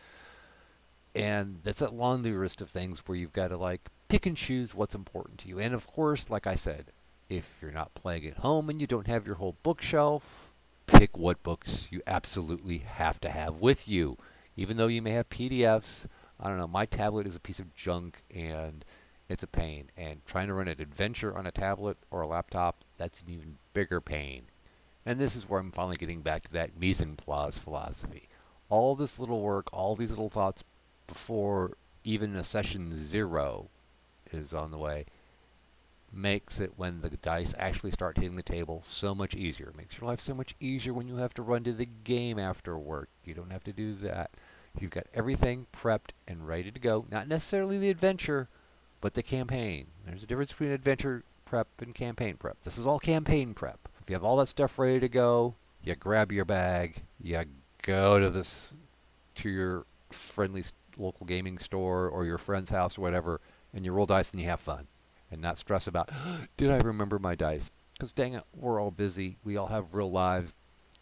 And 1.15 1.61
that's 1.65 1.81
a 1.81 1.91
laundry 1.91 2.33
list 2.33 2.61
of 2.61 2.71
things 2.71 3.01
where 3.01 3.17
you've 3.17 3.33
got 3.33 3.49
to 3.49 3.57
like 3.57 3.83
pick 4.09 4.27
and 4.27 4.37
choose 4.37 4.75
what's 4.75 4.95
important 4.95 5.39
to 5.41 5.49
you. 5.49 5.59
And 5.59 5.75
of 5.75 5.87
course, 5.87 6.31
like 6.31 6.47
I 6.47 6.55
said, 6.55 6.87
if 7.29 7.57
you're 7.61 7.71
not 7.71 7.95
playing 7.95 8.27
at 8.27 8.39
home 8.39 8.71
and 8.71 8.81
you 8.81 8.87
don't 8.87 9.07
have 9.07 9.27
your 9.27 9.37
whole 9.37 9.57
bookshelf, 9.63 10.23
pick 10.87 11.17
what 11.17 11.43
books 11.43 11.87
you 11.91 12.03
absolutely 12.07 12.79
have 12.79 13.21
to 13.21 13.29
have 13.29 13.57
with 13.57 13.89
you 13.89 14.17
even 14.59 14.77
though 14.77 14.89
you 14.89 15.01
may 15.01 15.13
have 15.13 15.31
PDFs, 15.31 16.07
I 16.41 16.49
don't 16.49 16.59
know, 16.59 16.67
my 16.67 16.85
tablet 16.85 17.29
is 17.29 17.37
a 17.37 17.41
piece 17.41 17.61
of 17.61 17.73
junk 17.77 18.23
and 18.35 18.85
it's 19.29 19.45
a 19.45 19.47
pain. 19.47 19.89
And 19.97 20.21
trying 20.27 20.49
to 20.49 20.55
run 20.55 20.67
an 20.67 20.81
adventure 20.81 21.37
on 21.39 21.47
a 21.47 21.53
tablet 21.53 21.97
or 22.11 22.23
a 22.23 22.27
laptop, 22.27 22.75
that's 22.99 23.21
an 23.21 23.31
even 23.31 23.57
bigger 23.73 24.01
pain. 24.01 24.43
And 25.07 25.19
this 25.19 25.37
is 25.37 25.49
where 25.49 25.61
I'm 25.61 25.73
finally 25.73 25.97
getting 25.97 26.21
back 26.21 26.45
to 26.45 26.53
that 26.53 26.79
mise 26.79 27.01
en 27.01 27.17
place 27.17 27.57
philosophy. 27.57 28.29
All 28.69 28.95
this 28.97 29.19
little 29.19 29.41
work, 29.41 29.69
all 29.73 29.97
these 29.97 30.11
little 30.11 30.29
thoughts 30.29 30.65
before 31.07 31.77
even 32.05 32.37
a 32.37 32.45
session 32.45 33.07
zero 33.07 33.69
is 34.33 34.53
on 34.53 34.71
the 34.71 34.79
way 34.79 35.07
makes 36.13 36.59
it 36.59 36.73
when 36.77 37.01
the 37.03 37.11
dice 37.11 37.55
actually 37.59 37.91
start 37.91 38.17
hitting 38.17 38.37
the 38.37 38.43
table 38.43 38.83
so 38.87 39.15
much 39.15 39.35
easier. 39.35 39.69
It 39.69 39.77
makes 39.77 39.99
your 39.99 40.09
life 40.09 40.21
so 40.21 40.35
much 40.35 40.55
easier 40.59 40.95
when 40.95 41.09
you 41.09 41.17
have 41.17 41.35
to 41.35 41.43
run 41.43 41.65
to 41.65 41.73
the 41.73 41.89
game 42.05 42.39
after 42.39 42.79
work. 42.79 43.09
You 43.25 43.35
don't 43.35 43.51
have 43.51 43.65
to 43.65 43.73
do 43.73 43.95
that. 43.97 44.31
You've 44.81 44.91
got 44.91 45.07
everything 45.13 45.67
prepped 45.75 46.11
and 46.27 46.47
ready 46.47 46.71
to 46.71 46.81
go. 46.81 47.05
Not 47.11 47.29
necessarily 47.29 47.79
the 47.79 47.91
adventure, 47.91 48.49
but 49.01 49.15
the 49.15 49.23
campaign. 49.23 49.87
There's 50.07 50.23
a 50.23 50.27
difference 50.27 50.53
between 50.53 50.71
adventure 50.71 51.25
prep 51.45 51.69
and 51.81 51.95
campaign 51.95 52.37
prep. 52.37 52.57
This 52.65 52.79
is 52.79 52.87
all 52.87 52.99
campaign 52.99 53.55
prep. 53.55 53.89
You 54.09 54.15
have 54.15 54.25
all 54.25 54.39
that 54.39 54.49
stuff 54.49 54.79
ready 54.79 55.01
to 55.01 55.09
go, 55.09 55.55
you 55.83 55.95
grab 55.95 56.33
your 56.33 56.47
bag, 56.47 57.03
you 57.21 57.45
go 57.83 58.19
to 58.19 58.31
this 58.31 58.69
to 59.37 59.51
your 59.51 59.85
friendly 60.11 60.65
local 60.97 61.27
gaming 61.27 61.59
store 61.59 62.09
or 62.09 62.25
your 62.25 62.39
friend's 62.39 62.71
house 62.71 62.97
or 62.97 63.03
whatever, 63.03 63.41
and 63.75 63.85
you 63.85 63.93
roll 63.93 64.07
dice 64.07 64.31
and 64.31 64.41
you 64.41 64.49
have 64.49 64.61
fun, 64.61 64.87
and 65.31 65.43
not 65.43 65.59
stress 65.59 65.87
about 65.87 66.11
did 66.57 66.71
I 66.71 66.79
remember 66.79 67.19
my 67.19 67.35
dice? 67.35 67.71
Because 67.93 68.13
dang 68.13 68.33
it, 68.33 68.45
we're 68.55 68.81
all 68.81 68.91
busy. 68.91 69.37
We 69.45 69.59
all 69.59 69.67
have 69.67 69.93
real 69.93 70.11
lives. 70.11 70.55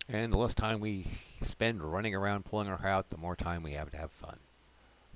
And 0.08 0.32
the 0.32 0.38
less 0.38 0.54
time 0.54 0.80
we 0.80 1.06
spend 1.42 1.82
running 1.82 2.14
around 2.14 2.44
pulling 2.44 2.68
our 2.68 2.78
hair 2.78 2.90
out, 2.90 3.10
the 3.10 3.18
more 3.18 3.36
time 3.36 3.62
we 3.62 3.72
have 3.72 3.90
to 3.92 3.98
have 3.98 4.10
fun. 4.10 4.38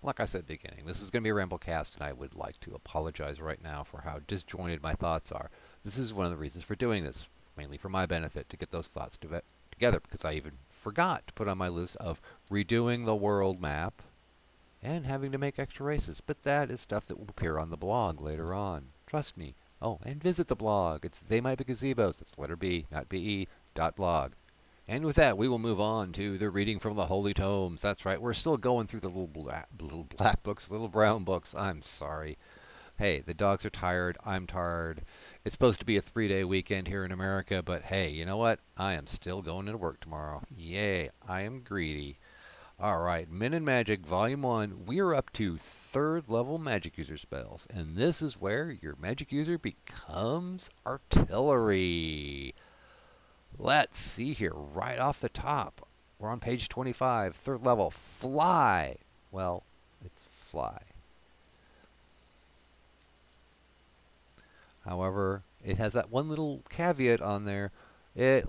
Like 0.02 0.20
I 0.20 0.26
said 0.26 0.42
at 0.42 0.47
the 0.47 0.56
beginning, 0.56 0.87
this 0.87 1.02
is 1.02 1.11
going 1.11 1.25
to 1.25 1.26
be 1.26 1.30
a 1.30 1.35
Ramblecast, 1.35 1.94
and 1.94 2.04
I 2.04 2.12
would 2.12 2.37
like 2.37 2.61
to 2.61 2.75
apologize 2.75 3.40
right 3.40 3.62
now 3.62 3.82
for 3.82 4.00
how 4.00 4.20
disjointed 4.28 4.80
my 4.80 4.94
thoughts 4.94 5.32
are. 5.32 5.50
This 5.85 5.99
is 5.99 6.14
one 6.14 6.26
of 6.26 6.30
the 6.30 6.38
reasons 6.38 6.64
for 6.64 6.75
doing 6.76 7.04
this, 7.04 7.26
mainly 7.61 7.76
for 7.76 7.90
my 7.90 8.07
benefit, 8.07 8.49
to 8.49 8.57
get 8.57 8.71
those 8.71 8.88
thoughts 8.88 9.19
to 9.19 9.43
together, 9.71 10.00
because 10.00 10.25
I 10.25 10.33
even 10.33 10.52
forgot 10.83 11.26
to 11.26 11.35
put 11.35 11.47
on 11.47 11.59
my 11.59 11.69
list 11.69 11.95
of 11.97 12.19
redoing 12.50 13.05
the 13.05 13.14
world 13.14 13.61
map 13.61 14.00
and 14.83 15.05
having 15.05 15.31
to 15.33 15.37
make 15.37 15.59
extra 15.59 15.85
races. 15.85 16.23
But 16.25 16.43
that 16.45 16.71
is 16.71 16.81
stuff 16.81 17.07
that 17.07 17.19
will 17.19 17.29
appear 17.29 17.59
on 17.59 17.69
the 17.69 17.76
blog 17.76 18.23
later 18.23 18.55
on. 18.55 18.87
Trust 19.07 19.37
me. 19.37 19.55
Oh, 19.83 19.99
and 20.07 20.23
visit 20.23 20.49
the 20.49 20.57
blog. 20.57 21.05
It's 21.05 21.19
They 21.19 21.43
Might 21.43 21.59
Be 21.59 21.64
Gazebos. 21.64 22.17
That's 22.17 22.38
letter 22.38 22.57
B, 22.57 22.87
not 22.90 23.11
B-E, 23.11 23.47
dot 23.75 23.95
blog. 23.95 24.33
And 24.88 25.05
with 25.05 25.17
that, 25.17 25.37
we 25.37 25.47
will 25.47 25.59
move 25.59 25.81
on 25.81 26.12
to 26.12 26.38
the 26.38 26.49
reading 26.49 26.79
from 26.79 26.97
the 26.97 27.07
Holy 27.07 27.35
Tomes. 27.35 27.83
That's 27.83 28.07
right, 28.07 28.21
we're 28.21 28.33
still 28.33 28.57
going 28.57 28.87
through 28.87 29.00
the 29.00 29.09
little 29.09 29.29
little 29.79 30.07
black 30.17 30.43
books, 30.43 30.71
little 30.71 30.88
brown 30.88 31.25
books. 31.25 31.55
I'm 31.55 31.83
sorry. 31.83 32.38
Hey, 32.99 33.21
the 33.21 33.33
dogs 33.33 33.64
are 33.64 33.71
tired. 33.71 34.19
I'm 34.26 34.47
tired. 34.47 35.02
It's 35.42 35.54
supposed 35.54 35.80
to 35.80 35.87
be 35.87 35.97
a 35.97 36.02
three 36.02 36.28
day 36.28 36.44
weekend 36.44 36.87
here 36.87 37.02
in 37.02 37.12
America, 37.12 37.62
but 37.62 37.85
hey, 37.85 38.11
you 38.11 38.26
know 38.26 38.37
what? 38.37 38.61
I 38.76 38.92
am 38.92 39.06
still 39.06 39.40
going 39.40 39.64
to 39.66 39.76
work 39.78 39.99
tomorrow. 40.00 40.42
Yay, 40.54 41.09
I 41.26 41.42
am 41.42 41.62
greedy. 41.62 42.18
Alright, 42.78 43.30
Men 43.30 43.54
and 43.54 43.64
Magic 43.64 44.04
Volume 44.04 44.42
1. 44.42 44.85
We 44.85 45.00
are 45.00 45.14
up 45.14 45.32
to 45.35 45.56
third 45.56 46.28
level 46.28 46.59
magic 46.59 46.99
user 46.99 47.16
spells, 47.16 47.66
and 47.70 47.97
this 47.97 48.20
is 48.20 48.38
where 48.38 48.70
your 48.70 48.97
magic 49.00 49.32
user 49.32 49.56
becomes 49.56 50.68
artillery. 50.87 52.54
Let's 53.59 53.99
see 53.99 54.35
here, 54.35 54.52
right 54.54 54.99
off 54.99 55.20
the 55.20 55.30
top. 55.30 55.88
We're 56.18 56.28
on 56.28 56.40
page 56.40 56.68
25, 56.68 57.35
third 57.35 57.64
level. 57.64 57.90
Fly. 57.90 58.97
Well, 59.30 59.64
it's 60.04 60.26
fly. 60.50 60.82
However, 64.84 65.42
it 65.64 65.78
has 65.78 65.92
that 65.92 66.10
one 66.10 66.28
little 66.28 66.62
caveat 66.68 67.20
on 67.20 67.44
there. 67.44 67.70
It 68.14 68.49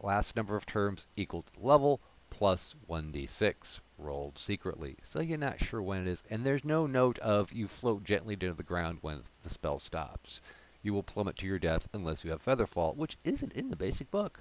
last 0.00 0.36
number 0.36 0.56
of 0.56 0.66
turns 0.66 1.06
equal 1.16 1.42
to 1.42 1.66
level 1.66 2.00
plus 2.30 2.74
1d6 2.88 3.80
rolled 3.98 4.38
secretly. 4.38 4.96
So 5.04 5.20
you're 5.20 5.38
not 5.38 5.62
sure 5.62 5.82
when 5.82 6.02
it 6.02 6.10
is. 6.10 6.22
And 6.30 6.44
there's 6.44 6.64
no 6.64 6.86
note 6.86 7.18
of 7.18 7.52
you 7.52 7.68
float 7.68 8.04
gently 8.04 8.36
to 8.36 8.52
the 8.52 8.62
ground 8.62 8.98
when 9.00 9.22
the 9.42 9.50
spell 9.50 9.78
stops 9.78 10.40
you 10.82 10.92
will 10.92 11.02
plummet 11.02 11.36
to 11.38 11.46
your 11.46 11.58
death 11.58 11.88
unless 11.92 12.24
you 12.24 12.30
have 12.30 12.44
Featherfall, 12.44 12.96
which 12.96 13.16
isn't 13.24 13.52
in 13.52 13.70
the 13.70 13.76
basic 13.76 14.10
book. 14.10 14.40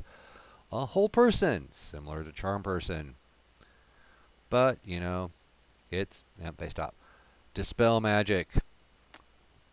A 0.72 0.86
Hold 0.88 1.12
person, 1.12 1.70
similar 1.74 2.24
to 2.24 2.32
Charm 2.32 2.64
Person. 2.64 3.16
But, 4.50 4.78
you 4.84 5.00
know, 5.00 5.32
it's, 5.92 6.24
yeah, 6.42 6.52
they 6.58 6.70
stop. 6.70 6.96
Dispel 7.54 8.02
magic. 8.02 8.50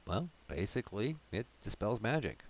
Well, 0.09 0.31
basically, 0.49 1.17
it 1.31 1.47
dispels 1.63 2.01
magic. 2.01 2.43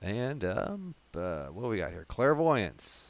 And, 0.00 0.44
um, 0.44 0.94
uh, 1.12 1.46
what 1.46 1.68
we 1.68 1.78
got 1.78 1.90
here? 1.90 2.04
Clairvoyance. 2.06 3.08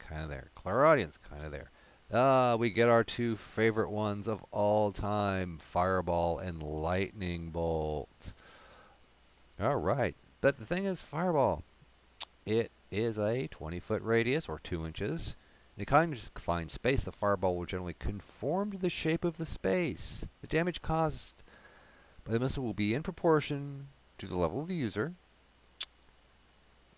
Kind 0.00 0.24
of 0.24 0.28
there. 0.28 0.50
Clairaudience. 0.56 1.18
Kind 1.30 1.44
of 1.44 1.52
there. 1.52 1.70
Uh, 2.10 2.56
we 2.56 2.70
get 2.70 2.88
our 2.88 3.04
two 3.04 3.36
favorite 3.36 3.90
ones 3.90 4.26
of 4.26 4.44
all 4.50 4.90
time, 4.90 5.60
Fireball 5.62 6.40
and 6.40 6.60
Lightning 6.60 7.50
Bolt. 7.50 8.32
All 9.60 9.76
right. 9.76 10.16
But 10.40 10.58
the 10.58 10.66
thing 10.66 10.84
is, 10.84 11.00
Fireball, 11.00 11.62
it 12.44 12.72
is 12.90 13.18
a 13.18 13.46
20 13.46 13.78
foot 13.78 14.02
radius 14.02 14.48
or 14.48 14.58
2 14.58 14.84
inches. 14.84 15.36
In 15.76 15.82
a 15.84 15.86
kind 15.86 16.12
of 16.12 16.34
confined 16.34 16.72
space, 16.72 17.04
the 17.04 17.12
fireball 17.12 17.56
will 17.56 17.66
generally 17.66 17.94
conform 17.94 18.72
to 18.72 18.78
the 18.78 18.90
shape 18.90 19.24
of 19.24 19.38
the 19.38 19.46
space. 19.46 20.26
The 20.40 20.46
damage 20.46 20.82
caused 20.82 21.42
by 22.24 22.32
the 22.32 22.40
missile 22.40 22.64
will 22.64 22.74
be 22.74 22.94
in 22.94 23.02
proportion 23.02 23.88
to 24.18 24.26
the 24.26 24.36
level 24.36 24.60
of 24.60 24.68
the 24.68 24.74
user. 24.74 25.12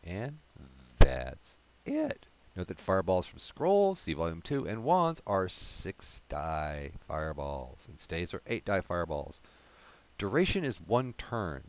And 0.05 0.39
that's 0.99 1.55
it. 1.87 2.27
Note 2.57 2.69
that 2.69 2.79
fireballs 2.79 3.27
from 3.27 3.41
scrolls, 3.41 4.01
see 4.01 4.13
volume 4.13 4.41
2, 4.41 4.67
and 4.67 4.85
wands 4.85 5.21
are 5.27 5.49
6 5.49 6.23
die 6.29 6.93
fireballs, 7.09 7.79
and 7.89 7.99
staves 7.99 8.33
are 8.33 8.43
8 8.47 8.65
die 8.65 8.81
fireballs. 8.81 9.41
Duration 10.19 10.63
is 10.63 10.77
1 10.77 11.15
turn. 11.15 11.63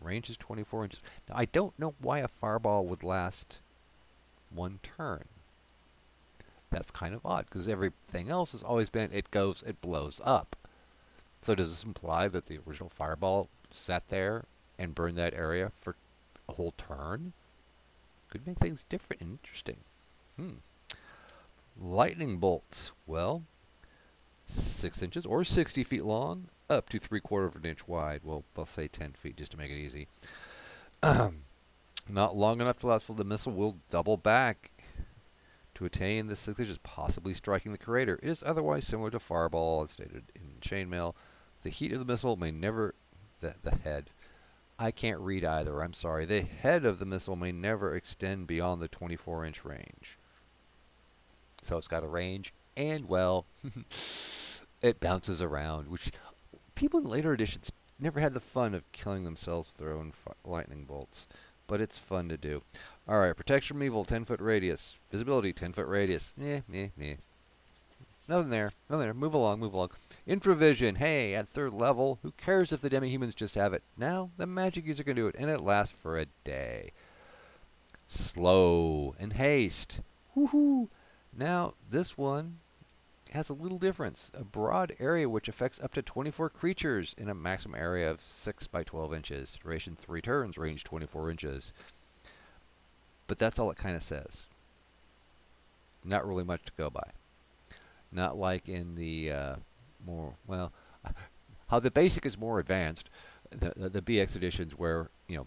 Range 0.00 0.30
is 0.30 0.36
24 0.36 0.84
inches. 0.84 1.00
Now, 1.28 1.36
I 1.36 1.46
don't 1.46 1.76
know 1.78 1.94
why 2.00 2.20
a 2.20 2.28
fireball 2.28 2.86
would 2.86 3.02
last 3.02 3.58
one 4.54 4.78
turn. 4.82 5.24
That's 6.70 6.90
kind 6.90 7.14
of 7.14 7.24
odd, 7.24 7.46
because 7.46 7.66
everything 7.66 8.30
else 8.30 8.52
has 8.52 8.62
always 8.62 8.88
been 8.88 9.10
it 9.12 9.30
goes, 9.30 9.64
it 9.66 9.80
blows 9.80 10.20
up. 10.24 10.54
So 11.44 11.54
does 11.56 11.70
this 11.70 11.82
imply 11.82 12.28
that 12.28 12.46
the 12.46 12.58
original 12.66 12.88
fireball 12.88 13.48
sat 13.72 14.08
there 14.08 14.44
and 14.78 14.94
burned 14.94 15.18
that 15.18 15.34
area 15.34 15.72
for 15.80 15.96
a 16.48 16.52
whole 16.52 16.72
turn? 16.78 17.32
Could 18.30 18.46
make 18.46 18.58
things 18.58 18.84
different 18.88 19.22
and 19.22 19.38
interesting. 19.42 19.78
Hmm. 20.36 20.54
lightning 21.78 22.38
bolts. 22.38 22.92
Well, 23.06 23.42
6 24.46 25.02
inches 25.02 25.26
or 25.26 25.44
60 25.44 25.84
feet 25.84 26.04
long, 26.04 26.48
up 26.70 26.88
to 26.90 26.98
3 26.98 27.20
quarter 27.20 27.46
of 27.46 27.56
an 27.56 27.66
inch 27.66 27.86
wide. 27.88 28.20
Well, 28.24 28.44
I'll 28.56 28.66
say 28.66 28.88
10 28.88 29.12
feet 29.12 29.36
just 29.36 29.50
to 29.50 29.58
make 29.58 29.70
it 29.70 29.76
easy. 29.76 30.08
Not 31.02 32.36
long 32.36 32.60
enough 32.60 32.78
to 32.80 32.86
last 32.86 33.04
for 33.06 33.14
the 33.14 33.24
missile 33.24 33.52
will 33.52 33.76
double 33.90 34.16
back 34.16 34.70
to 35.74 35.84
attain 35.84 36.28
the 36.28 36.36
6 36.36 36.58
inches, 36.58 36.78
possibly 36.78 37.34
striking 37.34 37.72
the 37.72 37.78
creator. 37.78 38.18
It 38.22 38.28
is 38.28 38.42
otherwise 38.44 38.86
similar 38.86 39.10
to 39.10 39.18
Fireball, 39.18 39.82
as 39.82 39.90
stated 39.90 40.24
in 40.34 40.42
chainmail. 40.60 41.14
The 41.62 41.70
heat 41.70 41.92
of 41.92 41.98
the 41.98 42.04
missile 42.04 42.36
may 42.36 42.50
never... 42.50 42.94
The, 43.40 43.54
the 43.62 43.76
head. 43.76 44.10
I 44.78 44.90
can't 44.90 45.20
read 45.20 45.44
either, 45.44 45.82
I'm 45.82 45.92
sorry. 45.92 46.26
The 46.26 46.42
head 46.42 46.84
of 46.84 46.98
the 46.98 47.04
missile 47.04 47.36
may 47.36 47.52
never 47.52 47.94
extend 47.94 48.46
beyond 48.46 48.80
the 48.80 48.88
24-inch 48.88 49.64
range. 49.64 50.18
So 51.62 51.76
it's 51.76 51.88
got 51.88 52.02
a 52.02 52.08
range, 52.08 52.52
and, 52.76 53.08
well, 53.08 53.44
it 54.82 54.98
bounces 54.98 55.40
around, 55.40 55.88
which 55.88 56.10
people 56.74 57.00
in 57.00 57.06
later 57.06 57.32
editions 57.32 57.70
never 57.98 58.18
had 58.18 58.34
the 58.34 58.40
fun 58.40 58.74
of 58.74 58.90
killing 58.90 59.22
themselves 59.22 59.70
with 59.70 59.86
their 59.86 59.96
own 59.96 60.12
lightning 60.44 60.84
bolts. 60.84 61.26
But 61.68 61.80
it's 61.80 61.98
fun 61.98 62.28
to 62.28 62.36
do. 62.36 62.62
Alright, 63.08 63.36
protection 63.36 63.76
from 63.76 63.84
evil, 63.84 64.04
10 64.04 64.24
foot 64.24 64.40
radius. 64.40 64.94
Visibility, 65.10 65.52
10 65.52 65.72
foot 65.72 65.86
radius. 65.86 66.32
Eh, 66.40 66.60
eh, 66.74 66.88
eh. 67.00 67.14
Nothing 68.32 68.48
there. 68.48 68.72
Nothing 68.88 69.04
there. 69.04 69.12
Move 69.12 69.34
along, 69.34 69.60
move 69.60 69.74
along. 69.74 69.90
Infravision. 70.26 70.96
Hey, 70.96 71.34
at 71.34 71.50
third 71.50 71.74
level, 71.74 72.18
who 72.22 72.30
cares 72.38 72.72
if 72.72 72.80
the 72.80 72.88
demi-humans 72.88 73.34
just 73.34 73.56
have 73.56 73.74
it? 73.74 73.82
Now, 73.94 74.30
the 74.38 74.46
magic 74.46 74.86
user 74.86 75.04
can 75.04 75.16
do 75.16 75.26
it, 75.26 75.34
and 75.38 75.50
it 75.50 75.60
lasts 75.60 75.94
for 76.02 76.18
a 76.18 76.24
day. 76.42 76.92
Slow 78.08 79.14
and 79.20 79.34
haste. 79.34 80.00
Woohoo! 80.34 80.88
Now, 81.36 81.74
this 81.90 82.16
one 82.16 82.60
has 83.32 83.50
a 83.50 83.52
little 83.52 83.78
difference. 83.78 84.30
A 84.32 84.44
broad 84.44 84.96
area 84.98 85.28
which 85.28 85.48
affects 85.48 85.78
up 85.80 85.92
to 85.92 86.00
24 86.00 86.48
creatures 86.48 87.14
in 87.18 87.28
a 87.28 87.34
maximum 87.34 87.78
area 87.78 88.10
of 88.10 88.20
6 88.26 88.66
by 88.68 88.82
12 88.82 89.12
inches. 89.12 89.58
Duration 89.62 89.94
3 90.00 90.22
turns, 90.22 90.56
range 90.56 90.84
24 90.84 91.30
inches. 91.30 91.72
But 93.26 93.38
that's 93.38 93.58
all 93.58 93.70
it 93.70 93.76
kind 93.76 93.94
of 93.94 94.02
says. 94.02 94.44
Not 96.02 96.26
really 96.26 96.44
much 96.44 96.64
to 96.64 96.72
go 96.78 96.88
by. 96.88 97.10
Not 98.12 98.36
like 98.36 98.68
in 98.68 98.94
the 98.94 99.32
uh, 99.32 99.56
more, 100.04 100.34
well, 100.46 100.72
how 101.68 101.80
the 101.80 101.90
basic 101.90 102.26
is 102.26 102.36
more 102.36 102.58
advanced, 102.58 103.08
the, 103.50 103.72
the, 103.76 103.88
the 103.88 104.02
BX 104.02 104.36
editions 104.36 104.72
where, 104.72 105.10
you 105.28 105.36
know, 105.36 105.46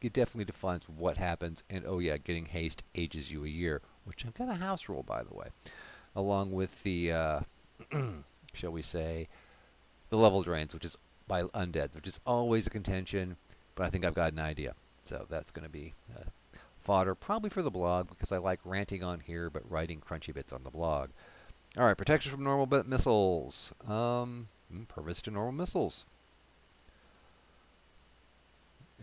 it 0.00 0.12
definitely 0.12 0.44
defines 0.44 0.84
what 0.84 1.16
happens, 1.16 1.62
and 1.70 1.84
oh 1.86 1.98
yeah, 1.98 2.18
getting 2.18 2.44
haste 2.44 2.82
ages 2.94 3.30
you 3.30 3.44
a 3.44 3.48
year, 3.48 3.80
which 4.04 4.26
I've 4.26 4.34
got 4.34 4.50
a 4.50 4.54
house 4.54 4.88
rule, 4.88 5.02
by 5.02 5.22
the 5.22 5.34
way 5.34 5.46
along 6.14 6.52
with 6.52 6.82
the, 6.82 7.12
uh, 7.12 7.40
shall 8.52 8.70
we 8.70 8.82
say, 8.82 9.28
the 10.10 10.16
level 10.16 10.42
drains, 10.42 10.72
which 10.72 10.84
is 10.84 10.96
by 11.26 11.42
undead, 11.42 11.94
which 11.94 12.06
is 12.06 12.20
always 12.26 12.66
a 12.66 12.70
contention, 12.70 13.36
but 13.74 13.84
I 13.84 13.90
think 13.90 14.04
I've 14.04 14.14
got 14.14 14.32
an 14.32 14.38
idea. 14.38 14.74
So 15.06 15.26
that's 15.28 15.50
going 15.50 15.66
to 15.66 15.72
be 15.72 15.94
uh, 16.16 16.24
fodder, 16.82 17.14
probably 17.14 17.50
for 17.50 17.62
the 17.62 17.70
blog, 17.70 18.08
because 18.08 18.30
I 18.30 18.38
like 18.38 18.60
ranting 18.64 19.02
on 19.02 19.20
here, 19.20 19.50
but 19.50 19.68
writing 19.70 20.00
crunchy 20.00 20.32
bits 20.32 20.52
on 20.52 20.62
the 20.62 20.70
blog. 20.70 21.10
All 21.76 21.84
right, 21.84 21.96
protection 21.96 22.30
from 22.30 22.44
normal 22.44 22.84
missiles. 22.84 23.72
Um, 23.88 24.48
purpose 24.88 25.20
to 25.22 25.30
normal 25.30 25.52
missiles. 25.52 26.04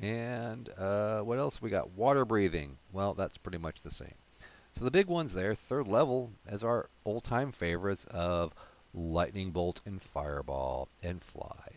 And 0.01 0.69
uh, 0.77 1.19
what 1.21 1.37
else 1.37 1.61
we 1.61 1.69
got? 1.69 1.91
Water 1.91 2.23
breathing. 2.23 2.77
Well, 2.93 3.13
that's 3.13 3.37
pretty 3.37 3.57
much 3.57 3.75
the 3.83 3.91
same. 3.91 4.13
So 4.77 4.85
the 4.85 4.91
big 4.91 5.07
ones 5.07 5.33
there, 5.33 5.53
third 5.53 5.87
level, 5.87 6.31
as 6.47 6.63
our 6.63 6.87
old-time 7.05 7.51
favorites 7.51 8.05
of 8.09 8.53
Lightning 8.93 9.51
Bolt 9.51 9.81
and 9.85 10.01
Fireball 10.01 10.87
and 11.03 11.21
Fly. 11.21 11.73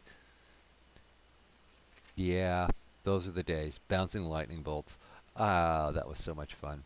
Yeah, 2.15 2.69
those 3.03 3.27
are 3.27 3.33
the 3.33 3.43
days. 3.43 3.81
Bouncing 3.89 4.25
lightning 4.25 4.63
bolts. 4.63 4.97
Ah, 5.37 5.91
that 5.91 6.09
was 6.09 6.19
so 6.19 6.35
much 6.35 6.55
fun. 6.55 6.85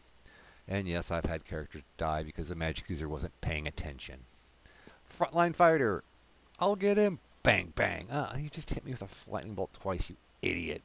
And 0.68 0.86
yes, 0.86 1.10
I've 1.10 1.24
had 1.24 1.46
characters 1.46 1.82
die 1.96 2.22
because 2.22 2.48
the 2.48 2.54
magic 2.54 2.90
user 2.90 3.08
wasn't 3.08 3.40
paying 3.40 3.66
attention. 3.66 4.20
Frontline 5.18 5.54
fighter. 5.54 6.04
I'll 6.58 6.76
get 6.76 6.98
him. 6.98 7.18
Bang, 7.42 7.72
bang. 7.74 8.08
Ah, 8.12 8.36
you 8.36 8.50
just 8.50 8.68
hit 8.70 8.84
me 8.84 8.92
with 8.92 9.02
a 9.02 9.30
lightning 9.30 9.54
bolt 9.54 9.72
twice, 9.72 10.10
you 10.10 10.16
idiot. 10.42 10.82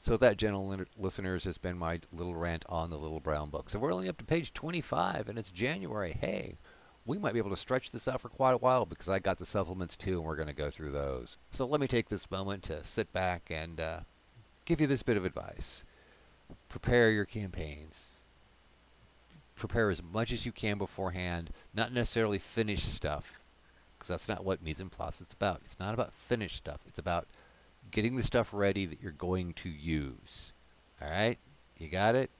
So 0.00 0.16
that, 0.16 0.38
gentle 0.38 0.74
listeners, 0.98 1.44
has 1.44 1.58
been 1.58 1.76
my 1.76 2.00
little 2.12 2.34
rant 2.34 2.64
on 2.68 2.90
the 2.90 2.98
Little 2.98 3.20
Brown 3.20 3.50
Book. 3.50 3.68
So 3.68 3.78
we're 3.78 3.92
only 3.92 4.08
up 4.08 4.16
to 4.18 4.24
page 4.24 4.54
25, 4.54 5.28
and 5.28 5.38
it's 5.38 5.50
January. 5.50 6.16
Hey, 6.18 6.56
we 7.04 7.18
might 7.18 7.34
be 7.34 7.38
able 7.38 7.50
to 7.50 7.56
stretch 7.56 7.90
this 7.90 8.08
out 8.08 8.20
for 8.20 8.28
quite 8.28 8.52
a 8.52 8.58
while 8.58 8.86
because 8.86 9.08
I 9.08 9.18
got 9.18 9.38
the 9.38 9.46
supplements 9.46 9.96
too, 9.96 10.18
and 10.18 10.24
we're 10.24 10.36
going 10.36 10.48
to 10.48 10.54
go 10.54 10.70
through 10.70 10.92
those. 10.92 11.36
So 11.50 11.66
let 11.66 11.80
me 11.80 11.86
take 11.86 12.08
this 12.08 12.30
moment 12.30 12.62
to 12.64 12.84
sit 12.84 13.12
back 13.12 13.42
and 13.50 13.80
uh, 13.80 14.00
give 14.64 14.80
you 14.80 14.86
this 14.86 15.02
bit 15.02 15.16
of 15.16 15.24
advice. 15.24 15.84
Prepare 16.68 17.10
your 17.10 17.24
campaigns. 17.24 18.06
Prepare 19.56 19.90
as 19.90 20.02
much 20.02 20.32
as 20.32 20.44
you 20.46 20.52
can 20.52 20.78
beforehand, 20.78 21.50
not 21.74 21.92
necessarily 21.92 22.38
finish 22.38 22.84
stuff, 22.84 23.40
because 23.98 24.08
that's 24.08 24.28
not 24.28 24.44
what 24.44 24.62
mise 24.62 24.80
en 24.80 24.90
place 24.90 25.20
is 25.20 25.32
about. 25.32 25.60
It's 25.64 25.78
not 25.78 25.94
about 25.94 26.12
finished 26.28 26.56
stuff. 26.56 26.80
It's 26.88 26.98
about 26.98 27.26
getting 27.90 28.16
the 28.16 28.22
stuff 28.22 28.48
ready 28.52 28.86
that 28.86 29.00
you're 29.02 29.12
going 29.12 29.54
to 29.54 29.68
use. 29.68 30.52
All 31.00 31.10
right? 31.10 31.38
You 31.78 31.88
got 31.88 32.14
it? 32.14 32.30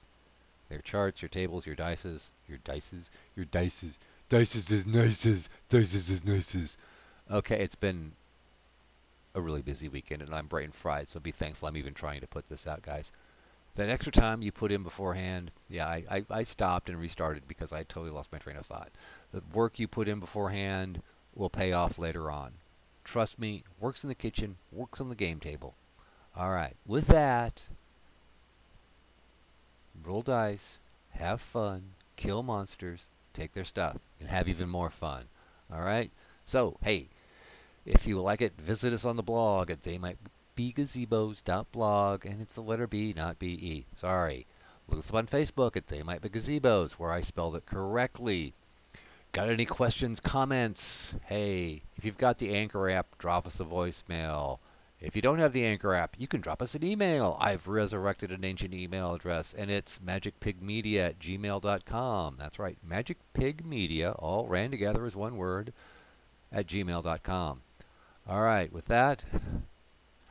Your 0.69 0.81
charts, 0.81 1.21
your 1.21 1.29
tables, 1.29 1.65
your 1.65 1.75
dices, 1.75 2.31
your 2.47 2.57
dices, 2.59 3.09
your 3.35 3.45
dices. 3.45 3.97
Dices 4.29 4.71
is 4.71 4.85
nices. 4.85 5.49
Dices 5.69 6.09
is 6.09 6.25
nices. 6.25 6.77
Okay, 7.29 7.61
it's 7.61 7.75
been 7.75 8.13
a 9.35 9.41
really 9.41 9.61
busy 9.61 9.87
weekend 9.87 10.21
and 10.21 10.33
I'm 10.33 10.47
and 10.51 10.73
fried, 10.73 11.09
so 11.09 11.19
be 11.19 11.31
thankful 11.31 11.67
I'm 11.67 11.77
even 11.77 11.93
trying 11.93 12.21
to 12.21 12.27
put 12.27 12.49
this 12.49 12.67
out, 12.67 12.81
guys. 12.81 13.11
That 13.75 13.89
extra 13.89 14.11
time 14.11 14.41
you 14.41 14.51
put 14.51 14.71
in 14.71 14.83
beforehand, 14.83 15.51
yeah, 15.67 15.87
I, 15.87 16.03
I, 16.09 16.25
I 16.29 16.43
stopped 16.43 16.89
and 16.89 16.99
restarted 16.99 17.47
because 17.47 17.71
I 17.71 17.83
totally 17.83 18.11
lost 18.11 18.31
my 18.31 18.37
train 18.37 18.57
of 18.57 18.65
thought. 18.67 18.91
The 19.31 19.41
work 19.53 19.79
you 19.79 19.87
put 19.87 20.07
in 20.07 20.19
beforehand 20.19 21.01
will 21.35 21.49
pay 21.49 21.71
off 21.71 21.97
later 21.97 22.29
on. 22.29 22.53
Trust 23.03 23.39
me, 23.39 23.63
works 23.79 24.03
in 24.03 24.09
the 24.09 24.15
kitchen, 24.15 24.57
works 24.71 25.01
on 25.01 25.09
the 25.09 25.15
game 25.15 25.39
table. 25.39 25.73
All 26.35 26.51
right, 26.51 26.75
with 26.85 27.07
that, 27.07 27.61
roll 30.03 30.21
dice, 30.21 30.77
have 31.11 31.41
fun, 31.41 31.93
kill 32.15 32.43
monsters, 32.43 33.07
take 33.33 33.53
their 33.53 33.65
stuff, 33.65 33.97
and 34.19 34.29
have 34.29 34.47
even 34.47 34.69
more 34.69 34.89
fun. 34.89 35.25
All 35.71 35.81
right? 35.81 36.11
So, 36.45 36.77
hey, 36.83 37.07
if 37.85 38.05
you 38.07 38.19
like 38.21 38.41
it, 38.41 38.53
visit 38.57 38.93
us 38.93 39.05
on 39.05 39.15
the 39.15 39.23
blog 39.23 39.69
at 39.69 39.81
theymightbegazebos.blog, 40.55 42.25
and 42.25 42.41
it's 42.41 42.55
the 42.55 42.61
letter 42.61 42.87
B, 42.87 43.13
not 43.15 43.39
B-E. 43.39 43.85
Sorry. 43.95 44.45
Look 44.87 44.99
us 44.99 45.09
up 45.09 45.15
on 45.15 45.27
Facebook 45.27 45.77
at 45.77 45.87
They 45.87 46.03
Might 46.03 46.21
Be 46.21 46.29
Gazebos, 46.29 46.93
where 46.93 47.11
I 47.11 47.21
spelled 47.21 47.55
it 47.55 47.65
correctly. 47.65 48.53
Got 49.31 49.49
any 49.49 49.65
questions, 49.65 50.19
comments? 50.19 51.15
Hey, 51.25 51.81
if 51.97 52.05
you've 52.05 52.17
got 52.17 52.37
the 52.37 52.53
Anchor 52.53 52.89
app, 52.89 53.17
drop 53.17 53.47
us 53.47 53.59
a 53.59 53.63
voicemail. 53.63 54.59
If 55.01 55.15
you 55.15 55.21
don't 55.21 55.39
have 55.39 55.53
the 55.53 55.65
Anchor 55.65 55.93
app, 55.93 56.15
you 56.17 56.27
can 56.27 56.39
drop 56.39 56.61
us 56.61 56.75
an 56.75 56.83
email. 56.83 57.37
I've 57.39 57.67
resurrected 57.67 58.31
an 58.31 58.45
ancient 58.45 58.73
email 58.73 59.13
address, 59.13 59.53
and 59.57 59.71
it's 59.71 59.99
magicpigmedia 59.99 61.07
at 61.07 61.19
gmail.com. 61.19 62.35
That's 62.37 62.59
right, 62.59 62.77
magicpigmedia, 62.87 64.15
all 64.19 64.47
ran 64.47 64.71
together 64.71 65.05
as 65.05 65.15
one 65.15 65.35
word, 65.35 65.73
at 66.51 66.67
gmail.com. 66.67 67.61
All 68.27 68.41
right, 68.41 68.71
with 68.71 68.85
that, 68.85 69.25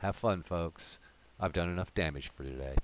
have 0.03 0.15
fun, 0.17 0.43
folks. 0.43 0.99
I've 1.39 1.53
done 1.53 1.69
enough 1.69 1.93
damage 1.93 2.29
for 2.35 2.43
today. 2.43 2.75